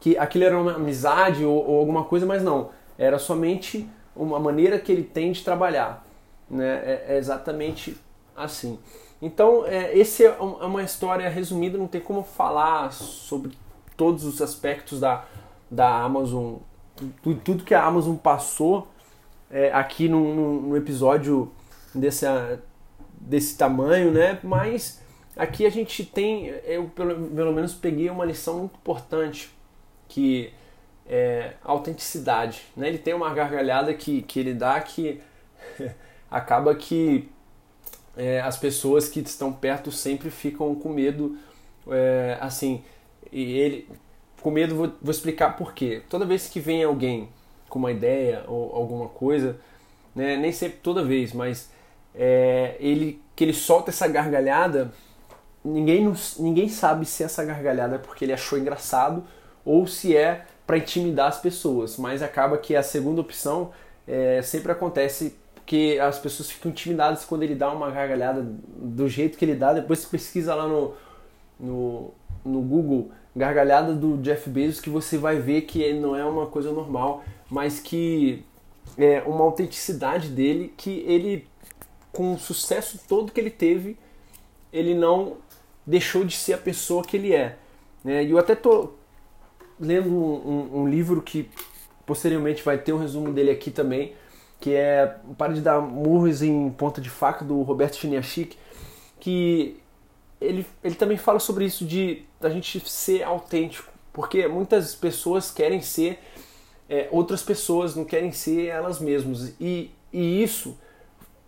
Que 0.00 0.16
aquilo 0.16 0.44
era 0.44 0.58
uma 0.58 0.74
amizade 0.74 1.44
ou, 1.44 1.64
ou 1.64 1.78
alguma 1.78 2.04
coisa, 2.04 2.26
mas 2.26 2.42
não. 2.42 2.70
Era 2.98 3.18
somente 3.18 3.88
uma 4.16 4.38
maneira 4.38 4.78
que 4.78 4.90
ele 4.90 5.04
tem 5.04 5.30
de 5.32 5.44
trabalhar. 5.44 6.04
Né? 6.48 6.82
É, 6.84 7.04
é 7.10 7.18
exatamente 7.18 7.96
assim. 8.36 8.78
Então, 9.22 9.66
é, 9.66 9.96
esse 9.96 10.24
é, 10.24 10.28
é 10.28 10.40
uma 10.40 10.82
história 10.82 11.28
resumida, 11.28 11.76
não 11.76 11.86
tem 11.86 12.00
como 12.00 12.22
falar 12.22 12.92
sobre 12.92 13.52
todos 13.96 14.24
os 14.24 14.40
aspectos 14.40 14.98
da, 14.98 15.24
da 15.70 16.02
Amazon, 16.02 16.54
tudo, 17.22 17.40
tudo 17.44 17.64
que 17.64 17.74
a 17.74 17.84
Amazon 17.84 18.16
passou 18.16 18.88
é, 19.50 19.70
aqui 19.72 20.08
no, 20.08 20.74
episódio 20.76 21.52
desse, 21.94 22.24
desse 23.20 23.58
tamanho, 23.58 24.10
né? 24.10 24.38
Mas 24.42 25.02
aqui 25.36 25.66
a 25.66 25.70
gente 25.70 26.04
tem, 26.04 26.46
eu 26.64 26.84
pelo, 26.88 27.28
pelo 27.28 27.52
menos 27.52 27.74
peguei 27.74 28.08
uma 28.08 28.24
lição 28.24 28.58
muito 28.58 28.76
importante, 28.76 29.50
que 30.10 30.52
é 31.06 31.54
autenticidade. 31.64 32.62
Né? 32.76 32.88
Ele 32.88 32.98
tem 32.98 33.14
uma 33.14 33.32
gargalhada 33.32 33.94
que, 33.94 34.22
que 34.22 34.38
ele 34.38 34.52
dá 34.52 34.78
que 34.80 35.20
acaba 36.30 36.74
que 36.74 37.28
é, 38.16 38.40
as 38.40 38.58
pessoas 38.58 39.08
que 39.08 39.20
estão 39.20 39.52
perto 39.52 39.90
sempre 39.90 40.30
ficam 40.30 40.74
com 40.74 40.90
medo, 40.90 41.38
é, 41.88 42.36
assim, 42.40 42.82
e 43.32 43.52
ele 43.52 43.88
com 44.42 44.50
medo 44.50 44.74
vou, 44.74 44.92
vou, 45.00 45.10
explicar 45.10 45.56
por 45.56 45.72
quê. 45.72 46.02
Toda 46.08 46.26
vez 46.26 46.48
que 46.48 46.60
vem 46.60 46.82
alguém 46.82 47.28
com 47.68 47.78
uma 47.78 47.92
ideia 47.92 48.44
ou 48.48 48.74
alguma 48.74 49.08
coisa, 49.08 49.58
né, 50.14 50.36
nem 50.36 50.50
sempre 50.50 50.78
toda 50.82 51.04
vez, 51.04 51.32
mas 51.32 51.70
é, 52.14 52.76
ele 52.80 53.22
que 53.36 53.44
ele 53.44 53.52
solta 53.52 53.90
essa 53.90 54.08
gargalhada, 54.08 54.92
ninguém 55.64 56.12
ninguém 56.38 56.68
sabe 56.68 57.06
se 57.06 57.22
essa 57.22 57.44
gargalhada 57.44 57.96
é 57.96 57.98
porque 57.98 58.24
ele 58.24 58.32
achou 58.32 58.58
engraçado 58.58 59.24
ou 59.64 59.86
se 59.86 60.16
é 60.16 60.46
para 60.66 60.78
intimidar 60.78 61.28
as 61.28 61.40
pessoas, 61.40 61.96
mas 61.96 62.22
acaba 62.22 62.56
que 62.56 62.76
a 62.76 62.82
segunda 62.82 63.20
opção 63.20 63.70
é, 64.06 64.40
sempre 64.42 64.72
acontece 64.72 65.36
porque 65.54 65.98
as 66.02 66.18
pessoas 66.18 66.50
ficam 66.50 66.72
intimidadas 66.72 67.24
quando 67.24 67.44
ele 67.44 67.54
dá 67.54 67.70
uma 67.72 67.90
gargalhada 67.92 68.44
do 68.44 69.08
jeito 69.08 69.38
que 69.38 69.44
ele 69.44 69.54
dá. 69.54 69.72
Depois 69.72 70.00
você 70.00 70.08
pesquisa 70.08 70.52
lá 70.52 70.66
no, 70.66 70.94
no, 71.60 72.10
no 72.44 72.60
Google 72.60 73.12
gargalhada 73.36 73.94
do 73.94 74.16
Jeff 74.16 74.50
Bezos 74.50 74.80
que 74.80 74.90
você 74.90 75.16
vai 75.16 75.36
ver 75.36 75.62
que 75.62 75.92
não 75.92 76.16
é 76.16 76.24
uma 76.24 76.46
coisa 76.46 76.72
normal, 76.72 77.22
mas 77.48 77.78
que 77.78 78.44
é 78.98 79.22
uma 79.22 79.44
autenticidade 79.44 80.28
dele 80.28 80.74
que 80.76 81.04
ele, 81.06 81.46
com 82.12 82.34
o 82.34 82.38
sucesso 82.38 82.98
todo 83.08 83.30
que 83.30 83.40
ele 83.40 83.50
teve, 83.50 83.96
ele 84.72 84.94
não 84.94 85.36
deixou 85.86 86.24
de 86.24 86.36
ser 86.36 86.54
a 86.54 86.58
pessoa 86.58 87.04
que 87.04 87.16
ele 87.16 87.32
é. 87.32 87.56
Né? 88.02 88.24
E 88.24 88.30
eu 88.30 88.38
até 88.38 88.56
tô 88.56 88.90
lendo 89.80 90.10
um, 90.10 90.34
um, 90.34 90.80
um 90.82 90.88
livro 90.88 91.22
que 91.22 91.50
posteriormente 92.04 92.62
vai 92.62 92.76
ter 92.76 92.92
um 92.92 92.98
resumo 92.98 93.32
dele 93.32 93.50
aqui 93.50 93.70
também, 93.70 94.14
que 94.60 94.74
é 94.74 95.16
Para 95.38 95.54
de 95.54 95.60
dar 95.60 95.80
murros 95.80 96.42
em 96.42 96.70
ponta 96.70 97.00
de 97.00 97.08
faca, 97.08 97.44
do 97.44 97.62
Roberto 97.62 97.96
Chiniachik, 97.96 98.56
que 99.18 99.80
ele, 100.40 100.66
ele 100.84 100.94
também 100.94 101.16
fala 101.16 101.38
sobre 101.38 101.64
isso 101.64 101.84
de 101.84 102.24
a 102.40 102.48
gente 102.48 102.80
ser 102.88 103.22
autêntico 103.22 103.92
Porque 104.12 104.48
muitas 104.48 104.94
pessoas 104.94 105.50
querem 105.50 105.80
ser 105.80 106.18
é, 106.88 107.08
outras 107.10 107.42
pessoas, 107.42 107.94
não 107.94 108.04
querem 108.04 108.32
ser 108.32 108.66
elas 108.66 108.98
mesmas. 108.98 109.54
E, 109.60 109.90
e 110.12 110.42
isso 110.42 110.76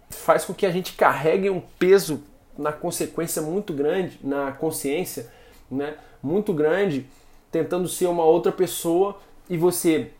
faz 0.08 0.44
com 0.44 0.54
que 0.54 0.64
a 0.64 0.70
gente 0.70 0.92
carregue 0.92 1.50
um 1.50 1.60
peso 1.78 2.22
na 2.56 2.70
consequência 2.70 3.42
muito 3.42 3.72
grande, 3.72 4.18
na 4.22 4.52
consciência, 4.52 5.30
né? 5.70 5.96
Muito 6.22 6.52
grande, 6.52 7.06
tentando 7.52 7.86
ser 7.86 8.06
uma 8.06 8.24
outra 8.24 8.50
pessoa 8.50 9.20
e 9.48 9.56
você 9.56 10.10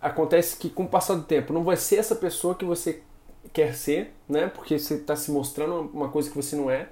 acontece 0.00 0.56
que 0.56 0.68
com 0.68 0.84
o 0.84 0.88
passar 0.88 1.14
do 1.14 1.22
tempo 1.22 1.52
não 1.52 1.64
vai 1.64 1.76
ser 1.76 1.96
essa 1.96 2.14
pessoa 2.14 2.54
que 2.54 2.64
você 2.64 3.02
quer 3.52 3.74
ser, 3.74 4.14
né? 4.28 4.48
Porque 4.54 4.78
você 4.78 4.94
está 4.94 5.16
se 5.16 5.32
mostrando 5.32 5.90
uma 5.92 6.08
coisa 6.08 6.28
que 6.28 6.36
você 6.36 6.54
não 6.54 6.70
é 6.70 6.88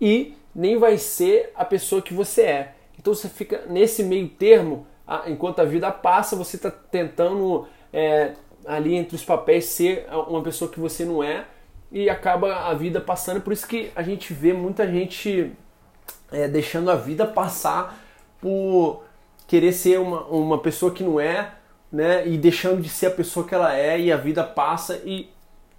e 0.00 0.34
nem 0.54 0.76
vai 0.76 0.98
ser 0.98 1.52
a 1.54 1.64
pessoa 1.64 2.02
que 2.02 2.12
você 2.12 2.42
é. 2.42 2.74
Então 2.98 3.14
você 3.14 3.28
fica 3.28 3.64
nesse 3.68 4.02
meio 4.02 4.28
termo, 4.28 4.86
enquanto 5.26 5.60
a 5.60 5.64
vida 5.64 5.90
passa, 5.92 6.36
você 6.36 6.56
está 6.56 6.70
tentando 6.70 7.66
é, 7.92 8.32
ali 8.66 8.94
entre 8.94 9.14
os 9.14 9.24
papéis 9.24 9.66
ser 9.66 10.06
uma 10.28 10.42
pessoa 10.42 10.70
que 10.70 10.80
você 10.80 11.04
não 11.04 11.22
é 11.22 11.46
e 11.90 12.10
acaba 12.10 12.68
a 12.68 12.74
vida 12.74 13.00
passando. 13.00 13.40
Por 13.40 13.52
isso 13.52 13.66
que 13.66 13.92
a 13.94 14.02
gente 14.02 14.32
vê 14.32 14.52
muita 14.52 14.90
gente 14.90 15.52
é, 16.32 16.48
deixando 16.48 16.90
a 16.90 16.96
vida 16.96 17.26
passar 17.26 18.03
por 18.44 19.02
querer 19.48 19.72
ser 19.72 19.98
uma, 19.98 20.26
uma 20.26 20.58
pessoa 20.58 20.92
que 20.92 21.02
não 21.02 21.18
é, 21.18 21.54
né? 21.90 22.28
E 22.28 22.36
deixando 22.36 22.82
de 22.82 22.90
ser 22.90 23.06
a 23.06 23.10
pessoa 23.10 23.46
que 23.46 23.54
ela 23.54 23.74
é 23.74 23.98
e 23.98 24.12
a 24.12 24.18
vida 24.18 24.44
passa 24.44 25.00
e 25.02 25.30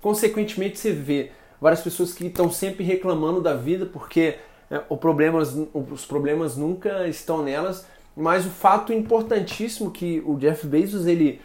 consequentemente 0.01 0.79
você 0.79 0.91
vê 0.91 1.29
várias 1.61 1.81
pessoas 1.81 2.11
que 2.11 2.25
estão 2.25 2.49
sempre 2.49 2.83
reclamando 2.83 3.39
da 3.39 3.53
vida 3.53 3.85
porque 3.85 4.39
é, 4.71 4.81
o 4.89 4.97
problemas, 4.97 5.55
os 5.73 6.05
problemas 6.05 6.57
nunca 6.57 7.07
estão 7.07 7.43
nelas, 7.43 7.85
mas 8.17 8.47
o 8.47 8.49
fato 8.49 8.91
importantíssimo 8.91 9.91
que 9.91 10.23
o 10.25 10.35
Jeff 10.37 10.65
Bezos 10.65 11.05
ele 11.05 11.39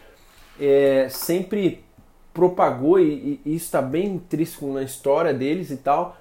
é, 0.59 1.07
sempre 1.07 1.83
propagou 2.33 2.99
e, 2.99 3.39
e 3.45 3.55
isso 3.55 3.65
está 3.65 3.81
bem 3.81 4.15
intrínseco 4.15 4.73
na 4.73 4.81
história 4.81 5.33
deles 5.35 5.69
e 5.69 5.77
tal, 5.77 6.17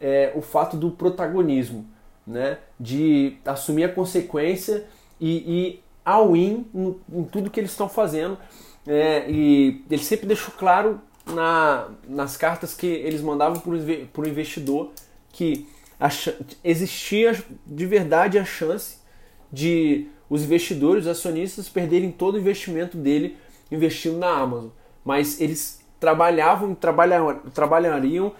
é 0.00 0.32
o 0.34 0.42
fato 0.42 0.76
do 0.76 0.90
protagonismo, 0.90 1.86
né? 2.30 2.58
De 2.78 3.36
assumir 3.44 3.84
a 3.84 3.88
consequência 3.92 4.86
e, 5.20 5.36
e 5.36 5.80
all 6.04 6.36
in 6.36 6.66
em 7.12 7.24
tudo 7.24 7.50
que 7.50 7.60
eles 7.60 7.70
estão 7.70 7.88
fazendo. 7.88 8.38
É, 8.86 9.30
e 9.30 9.84
ele 9.90 10.02
sempre 10.02 10.26
deixou 10.26 10.54
claro 10.56 11.00
na, 11.26 11.88
nas 12.08 12.36
cartas 12.36 12.74
que 12.74 12.86
eles 12.86 13.20
mandavam 13.20 13.60
para 13.60 14.22
o 14.22 14.28
investidor 14.28 14.90
que 15.32 15.68
existia 16.64 17.38
de 17.66 17.86
verdade 17.86 18.38
a 18.38 18.44
chance 18.44 18.98
de 19.52 20.08
os 20.28 20.44
investidores, 20.44 21.04
os 21.04 21.10
acionistas, 21.10 21.68
perderem 21.68 22.10
todo 22.10 22.36
o 22.36 22.38
investimento 22.38 22.96
dele 22.96 23.36
investindo 23.70 24.16
na 24.16 24.30
Amazon. 24.30 24.68
Mas 25.04 25.40
eles 25.40 25.84
trabalhavam, 25.98 26.74
trabalhariam, 26.74 27.38
trabalhariam 27.52 28.32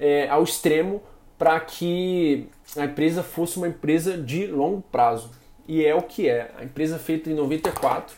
é, 0.00 0.28
ao 0.28 0.42
extremo 0.42 1.02
para 1.38 1.60
que 1.60 2.48
a 2.76 2.84
empresa 2.84 3.22
fosse 3.22 3.56
uma 3.56 3.68
empresa 3.68 4.16
de 4.16 4.46
longo 4.46 4.82
prazo. 4.90 5.30
E 5.66 5.84
é 5.84 5.94
o 5.94 6.02
que 6.02 6.28
é. 6.28 6.52
A 6.56 6.64
empresa 6.64 6.98
feita 6.98 7.30
em 7.30 7.34
94, 7.34 8.16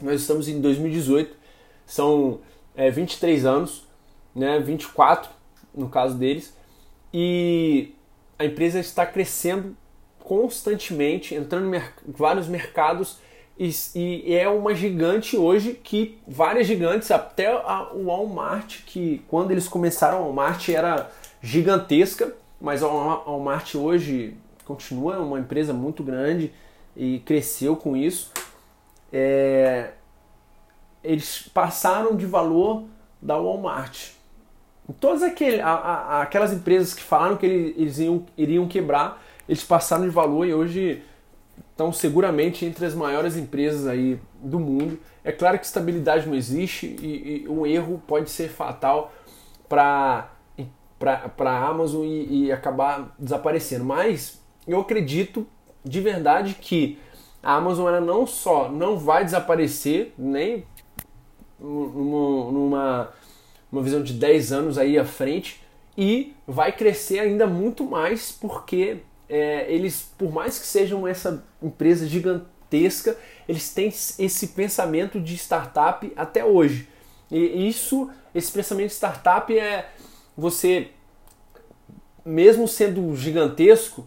nós 0.00 0.20
estamos 0.20 0.48
em 0.48 0.60
2018, 0.60 1.36
são 1.86 2.40
é, 2.74 2.90
23 2.90 3.44
anos, 3.44 3.86
né, 4.34 4.58
24 4.58 5.30
no 5.74 5.88
caso 5.88 6.16
deles, 6.16 6.56
e 7.12 7.94
a 8.38 8.44
empresa 8.44 8.78
está 8.80 9.04
crescendo 9.06 9.76
constantemente, 10.20 11.34
entrando 11.34 11.74
em 11.74 11.82
vários 12.06 12.48
mercados 12.48 13.18
e, 13.58 13.70
e, 13.94 14.34
é 14.34 14.48
uma 14.48 14.74
gigante 14.74 15.36
hoje 15.36 15.74
que 15.74 16.18
várias 16.26 16.66
gigantes, 16.66 17.10
até 17.10 17.46
a, 17.46 17.90
o 17.92 18.06
Walmart, 18.06 18.82
que 18.84 19.22
quando 19.28 19.52
eles 19.52 19.68
começaram, 19.68 20.18
a 20.18 20.20
Walmart 20.22 20.68
era 20.70 21.10
gigantesca, 21.40 22.34
mas 22.60 22.82
a 22.82 22.86
Walmart 22.88 23.74
hoje 23.74 24.36
continua 24.64 25.18
uma 25.18 25.38
empresa 25.38 25.72
muito 25.72 26.02
grande 26.02 26.52
e 26.96 27.18
cresceu 27.20 27.76
com 27.76 27.96
isso. 27.96 28.32
É, 29.12 29.90
eles 31.02 31.48
passaram 31.52 32.16
de 32.16 32.26
valor 32.26 32.84
da 33.20 33.36
Walmart. 33.36 34.10
Todas 35.00 35.22
aquele, 35.22 35.60
a, 35.60 35.70
a, 35.72 36.22
aquelas 36.22 36.52
empresas 36.52 36.92
que 36.92 37.02
falaram 37.02 37.36
que 37.36 37.46
eles 37.46 37.98
iam, 37.98 38.26
iriam 38.36 38.68
quebrar, 38.68 39.22
eles 39.48 39.64
passaram 39.64 40.04
de 40.04 40.10
valor 40.10 40.46
e 40.46 40.52
hoje 40.52 41.02
estão 41.70 41.92
seguramente 41.92 42.64
entre 42.64 42.84
as 42.84 42.94
maiores 42.94 43.36
empresas 43.36 43.86
aí 43.86 44.18
do 44.40 44.60
mundo. 44.60 44.98
É 45.22 45.32
claro 45.32 45.58
que 45.58 45.64
estabilidade 45.64 46.26
não 46.26 46.34
existe 46.34 46.96
e, 47.00 47.44
e 47.44 47.48
um 47.48 47.66
erro 47.66 48.02
pode 48.06 48.30
ser 48.30 48.48
fatal 48.48 49.12
para 49.68 50.30
a 51.12 51.68
Amazon 51.68 52.04
e, 52.04 52.46
e 52.46 52.52
acabar 52.52 53.14
desaparecendo. 53.18 53.84
Mas 53.84 54.40
eu 54.66 54.80
acredito 54.80 55.46
de 55.84 56.00
verdade 56.00 56.54
que 56.54 56.98
a 57.42 57.56
Amazon 57.56 57.88
ela 57.88 58.00
não 58.00 58.26
só 58.26 58.70
não 58.70 58.98
vai 58.98 59.24
desaparecer, 59.24 60.12
nem 60.16 60.64
numa, 61.60 62.50
numa 62.50 63.12
uma 63.70 63.82
visão 63.82 64.02
de 64.02 64.12
10 64.12 64.52
anos 64.52 64.78
aí 64.78 64.98
à 64.98 65.04
frente 65.04 65.60
e 65.98 66.34
vai 66.46 66.72
crescer 66.72 67.18
ainda 67.18 67.46
muito 67.46 67.84
mais 67.84 68.30
porque 68.30 68.98
é, 69.28 69.66
eles, 69.72 70.12
por 70.16 70.32
mais 70.32 70.58
que 70.58 70.66
sejam 70.66 71.06
essa 71.06 71.44
empresa 71.62 72.06
gigantesca, 72.06 73.16
eles 73.48 73.72
têm 73.72 73.88
esse 73.88 74.48
pensamento 74.48 75.20
de 75.20 75.34
startup 75.34 76.10
até 76.16 76.44
hoje. 76.44 76.88
E 77.30 77.68
isso, 77.68 78.10
esse 78.34 78.52
pensamento 78.52 78.88
de 78.88 78.94
startup 78.94 79.56
é 79.56 79.90
você, 80.36 80.88
mesmo 82.24 82.66
sendo 82.66 83.14
gigantesco, 83.16 84.06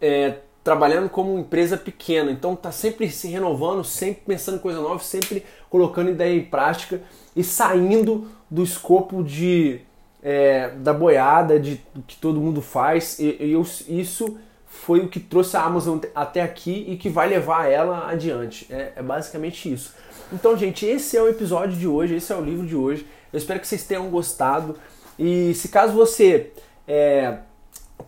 é, 0.00 0.38
trabalhando 0.62 1.08
como 1.10 1.38
empresa 1.38 1.76
pequena. 1.76 2.30
Então 2.30 2.56
tá 2.56 2.72
sempre 2.72 3.10
se 3.10 3.28
renovando, 3.28 3.84
sempre 3.84 4.22
pensando 4.26 4.56
em 4.56 4.60
coisa 4.60 4.80
nova, 4.80 5.02
sempre 5.02 5.44
colocando 5.68 6.10
ideia 6.10 6.34
em 6.34 6.44
prática 6.44 7.02
e 7.36 7.44
saindo 7.44 8.28
do 8.50 8.62
escopo 8.62 9.22
de 9.22 9.80
é, 10.22 10.70
da 10.70 10.94
boiada, 10.94 11.60
de 11.60 11.80
que 12.06 12.16
todo 12.16 12.40
mundo 12.40 12.62
faz. 12.62 13.18
E, 13.18 13.36
e 13.38 13.52
eu, 13.52 13.60
isso 13.86 14.38
foi 14.66 15.00
o 15.00 15.08
que 15.08 15.20
trouxe 15.20 15.56
a 15.56 15.62
Amazon 15.62 15.98
até 16.14 16.40
aqui 16.40 16.86
e 16.88 16.96
que 16.96 17.10
vai 17.10 17.28
levar 17.28 17.70
ela 17.70 18.08
adiante. 18.08 18.66
É, 18.70 18.94
é 18.96 19.02
basicamente 19.02 19.70
isso. 19.70 19.94
Então, 20.32 20.56
gente, 20.56 20.86
esse 20.86 21.16
é 21.16 21.22
o 21.22 21.28
episódio 21.28 21.76
de 21.76 21.86
hoje, 21.86 22.16
esse 22.16 22.32
é 22.32 22.36
o 22.36 22.40
livro 22.40 22.66
de 22.66 22.74
hoje. 22.74 23.06
Eu 23.30 23.36
espero 23.36 23.60
que 23.60 23.68
vocês 23.68 23.84
tenham 23.84 24.08
gostado. 24.08 24.76
E 25.18 25.54
se 25.54 25.68
caso 25.68 25.92
você 25.92 26.52
é, 26.86 27.38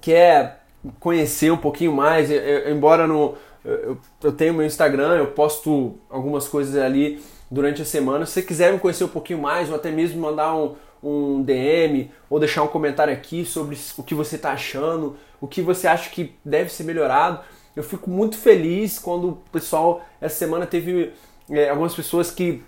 quer 0.01 0.64
conhecer 1.01 1.51
um 1.51 1.57
pouquinho 1.57 1.92
mais, 1.92 2.31
eu, 2.31 2.38
eu, 2.38 2.75
embora 2.75 3.07
no, 3.07 3.35
eu, 3.64 3.99
eu 4.23 4.33
tenho 4.33 4.55
meu 4.55 4.66
Instagram, 4.66 5.16
eu 5.16 5.27
posto 5.29 5.99
algumas 6.09 6.49
coisas 6.49 6.77
ali 6.77 7.21
durante 7.51 7.83
a 7.83 7.85
semana. 7.85 8.27
Se 8.27 8.33
você 8.33 8.42
quiser 8.42 8.73
me 8.73 8.79
conhecer 8.79 9.05
um 9.05 9.09
pouquinho 9.09 9.40
mais, 9.40 9.69
ou 9.69 9.77
até 9.77 9.90
mesmo 9.90 10.21
mandar 10.21 10.55
um, 10.55 10.77
um 11.03 11.42
DM, 11.42 12.11
ou 12.29 12.38
deixar 12.38 12.62
um 12.62 12.69
comentário 12.69 13.12
aqui 13.12 13.45
sobre 13.45 13.77
o 13.97 14.03
que 14.03 14.14
você 14.14 14.37
está 14.37 14.53
achando, 14.53 15.16
o 15.40 15.47
que 15.47 15.62
você 15.62 15.87
acha 15.87 16.11
que 16.11 16.35
deve 16.45 16.71
ser 16.71 16.85
melhorado. 16.85 17.40
Eu 17.75 17.83
fico 17.83 18.09
muito 18.09 18.37
feliz 18.37 18.99
quando 18.99 19.29
o 19.29 19.37
pessoal, 19.53 20.05
essa 20.21 20.37
semana 20.37 20.66
teve 20.66 21.12
é, 21.51 21.69
algumas 21.69 21.95
pessoas 21.95 22.31
que 22.31 22.62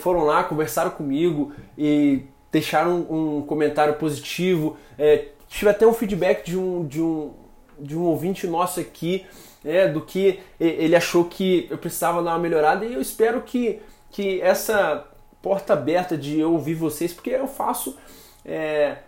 foram 0.00 0.24
lá, 0.24 0.42
conversaram 0.44 0.90
comigo 0.90 1.52
e 1.76 2.22
deixaram 2.54 3.04
um 3.10 3.42
comentário 3.42 3.94
positivo. 3.94 4.76
É, 4.96 5.26
tive 5.48 5.68
até 5.68 5.84
um 5.84 5.92
feedback 5.92 6.46
de 6.46 6.56
um, 6.56 6.86
de 6.86 7.02
um, 7.02 7.34
de 7.80 7.98
um 7.98 8.02
ouvinte 8.02 8.46
nosso 8.46 8.78
aqui, 8.78 9.26
é, 9.64 9.88
do 9.88 10.00
que 10.00 10.38
ele 10.60 10.94
achou 10.94 11.24
que 11.24 11.66
eu 11.68 11.76
precisava 11.76 12.22
dar 12.22 12.30
uma 12.30 12.38
melhorada 12.38 12.84
e 12.84 12.94
eu 12.94 13.00
espero 13.00 13.42
que, 13.42 13.80
que 14.08 14.40
essa 14.40 15.04
porta 15.42 15.72
aberta 15.72 16.16
de 16.16 16.38
eu 16.38 16.52
ouvir 16.52 16.74
vocês, 16.74 17.12
porque 17.12 17.30
eu 17.30 17.48
faço 17.48 17.96
é, 18.44 18.98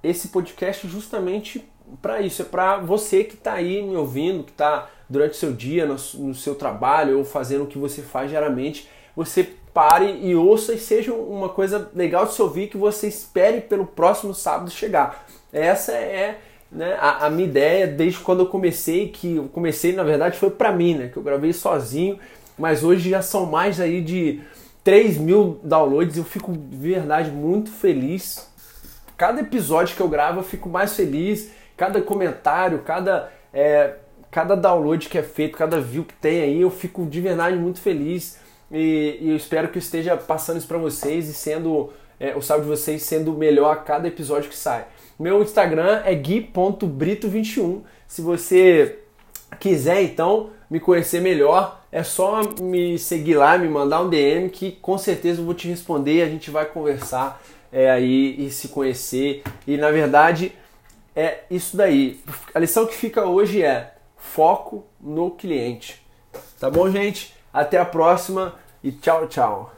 esse 0.00 0.28
podcast 0.28 0.86
justamente 0.86 1.66
para 2.00 2.20
isso, 2.20 2.42
é 2.42 2.44
para 2.44 2.78
você 2.78 3.24
que 3.24 3.34
está 3.34 3.54
aí 3.54 3.82
me 3.82 3.96
ouvindo, 3.96 4.44
que 4.44 4.52
está 4.52 4.88
durante 5.08 5.32
o 5.32 5.36
seu 5.36 5.52
dia, 5.52 5.86
no, 5.86 5.96
no, 6.14 6.34
seu 6.34 6.54
trabalho 6.54 7.18
ou 7.18 7.24
fazendo 7.24 7.64
o 7.64 7.66
que 7.66 7.78
você 7.78 8.02
faz 8.02 8.30
diariamente, 8.30 8.88
você 9.16 9.48
pare 9.72 10.20
e 10.22 10.36
ouça 10.36 10.74
e 10.74 10.78
seja 10.78 11.12
uma 11.12 11.48
coisa 11.48 11.90
legal 11.94 12.26
de 12.26 12.34
se 12.34 12.42
ouvir 12.42 12.68
que 12.68 12.76
você 12.76 13.08
espere 13.08 13.62
pelo 13.62 13.86
próximo 13.86 14.34
sábado 14.34 14.70
chegar. 14.70 15.26
Essa 15.52 15.92
é 15.92 16.38
né, 16.70 16.96
a, 17.00 17.26
a, 17.26 17.30
minha 17.30 17.48
ideia 17.48 17.86
desde 17.86 18.20
quando 18.20 18.40
eu 18.40 18.46
comecei, 18.46 19.08
que 19.08 19.36
eu 19.36 19.48
comecei 19.48 19.92
na 19.92 20.02
verdade 20.02 20.38
foi 20.38 20.50
para 20.50 20.72
mim, 20.72 20.94
né, 20.94 21.08
que 21.08 21.16
eu 21.16 21.22
gravei 21.22 21.52
sozinho, 21.52 22.18
mas 22.58 22.84
hoje 22.84 23.10
já 23.10 23.22
são 23.22 23.46
mais 23.46 23.80
aí 23.80 24.02
de 24.02 24.40
3 24.84 25.16
mil 25.18 25.60
downloads, 25.62 26.16
eu 26.16 26.24
fico 26.24 26.52
de 26.52 26.76
verdade 26.76 27.30
muito 27.30 27.70
feliz. 27.70 28.50
Cada 29.16 29.40
episódio 29.40 29.96
que 29.96 30.02
eu 30.02 30.08
gravo 30.08 30.40
eu 30.40 30.44
fico 30.44 30.68
mais 30.68 30.94
feliz, 30.94 31.50
cada 31.76 32.00
comentário, 32.02 32.80
cada, 32.80 33.32
é, 33.52 33.94
cada 34.30 34.54
download 34.54 35.08
que 35.08 35.18
é 35.18 35.22
feito, 35.22 35.56
cada 35.56 35.80
view 35.80 36.04
que 36.04 36.14
tem 36.14 36.42
aí, 36.42 36.60
eu 36.60 36.70
fico 36.70 37.06
de 37.06 37.20
verdade 37.20 37.56
muito 37.56 37.80
feliz 37.80 38.38
e, 38.70 39.18
e 39.20 39.30
eu 39.30 39.36
espero 39.36 39.68
que 39.68 39.78
eu 39.78 39.80
esteja 39.80 40.16
passando 40.16 40.58
isso 40.58 40.66
para 40.66 40.78
vocês 40.78 41.28
e 41.28 41.34
sendo 41.34 41.92
é, 42.18 42.36
o 42.36 42.42
salve 42.42 42.64
de 42.64 42.70
vocês 42.70 43.02
sendo 43.02 43.32
melhor 43.32 43.72
a 43.72 43.76
cada 43.76 44.08
episódio 44.08 44.50
que 44.50 44.56
sai. 44.56 44.86
Meu 45.18 45.42
Instagram 45.42 46.02
é 46.04 46.14
gui.brito21. 46.14 47.82
Se 48.06 48.22
você 48.22 48.98
quiser 49.58 50.02
então 50.02 50.50
me 50.68 50.80
conhecer 50.80 51.20
melhor, 51.20 51.84
é 51.92 52.02
só 52.02 52.42
me 52.60 52.98
seguir 52.98 53.36
lá, 53.36 53.56
me 53.56 53.68
mandar 53.68 54.02
um 54.02 54.10
DM 54.10 54.50
que 54.50 54.72
com 54.72 54.98
certeza 54.98 55.40
eu 55.40 55.44
vou 55.44 55.54
te 55.54 55.68
responder, 55.68 56.22
a 56.22 56.28
gente 56.28 56.50
vai 56.50 56.66
conversar 56.66 57.42
é, 57.72 57.90
aí 57.90 58.34
e 58.38 58.50
se 58.50 58.68
conhecer. 58.68 59.42
E 59.66 59.76
na 59.76 59.90
verdade 59.90 60.52
é 61.14 61.44
isso 61.50 61.76
daí. 61.76 62.20
A 62.54 62.58
lição 62.58 62.86
que 62.86 62.94
fica 62.94 63.24
hoje 63.24 63.62
é 63.62 63.94
foco 64.16 64.84
no 65.00 65.30
cliente. 65.30 66.04
Tá 66.58 66.68
bom, 66.68 66.90
gente? 66.90 67.35
Até 67.56 67.78
a 67.78 67.86
próxima 67.86 68.52
e 68.84 68.92
tchau, 68.92 69.26
tchau. 69.28 69.72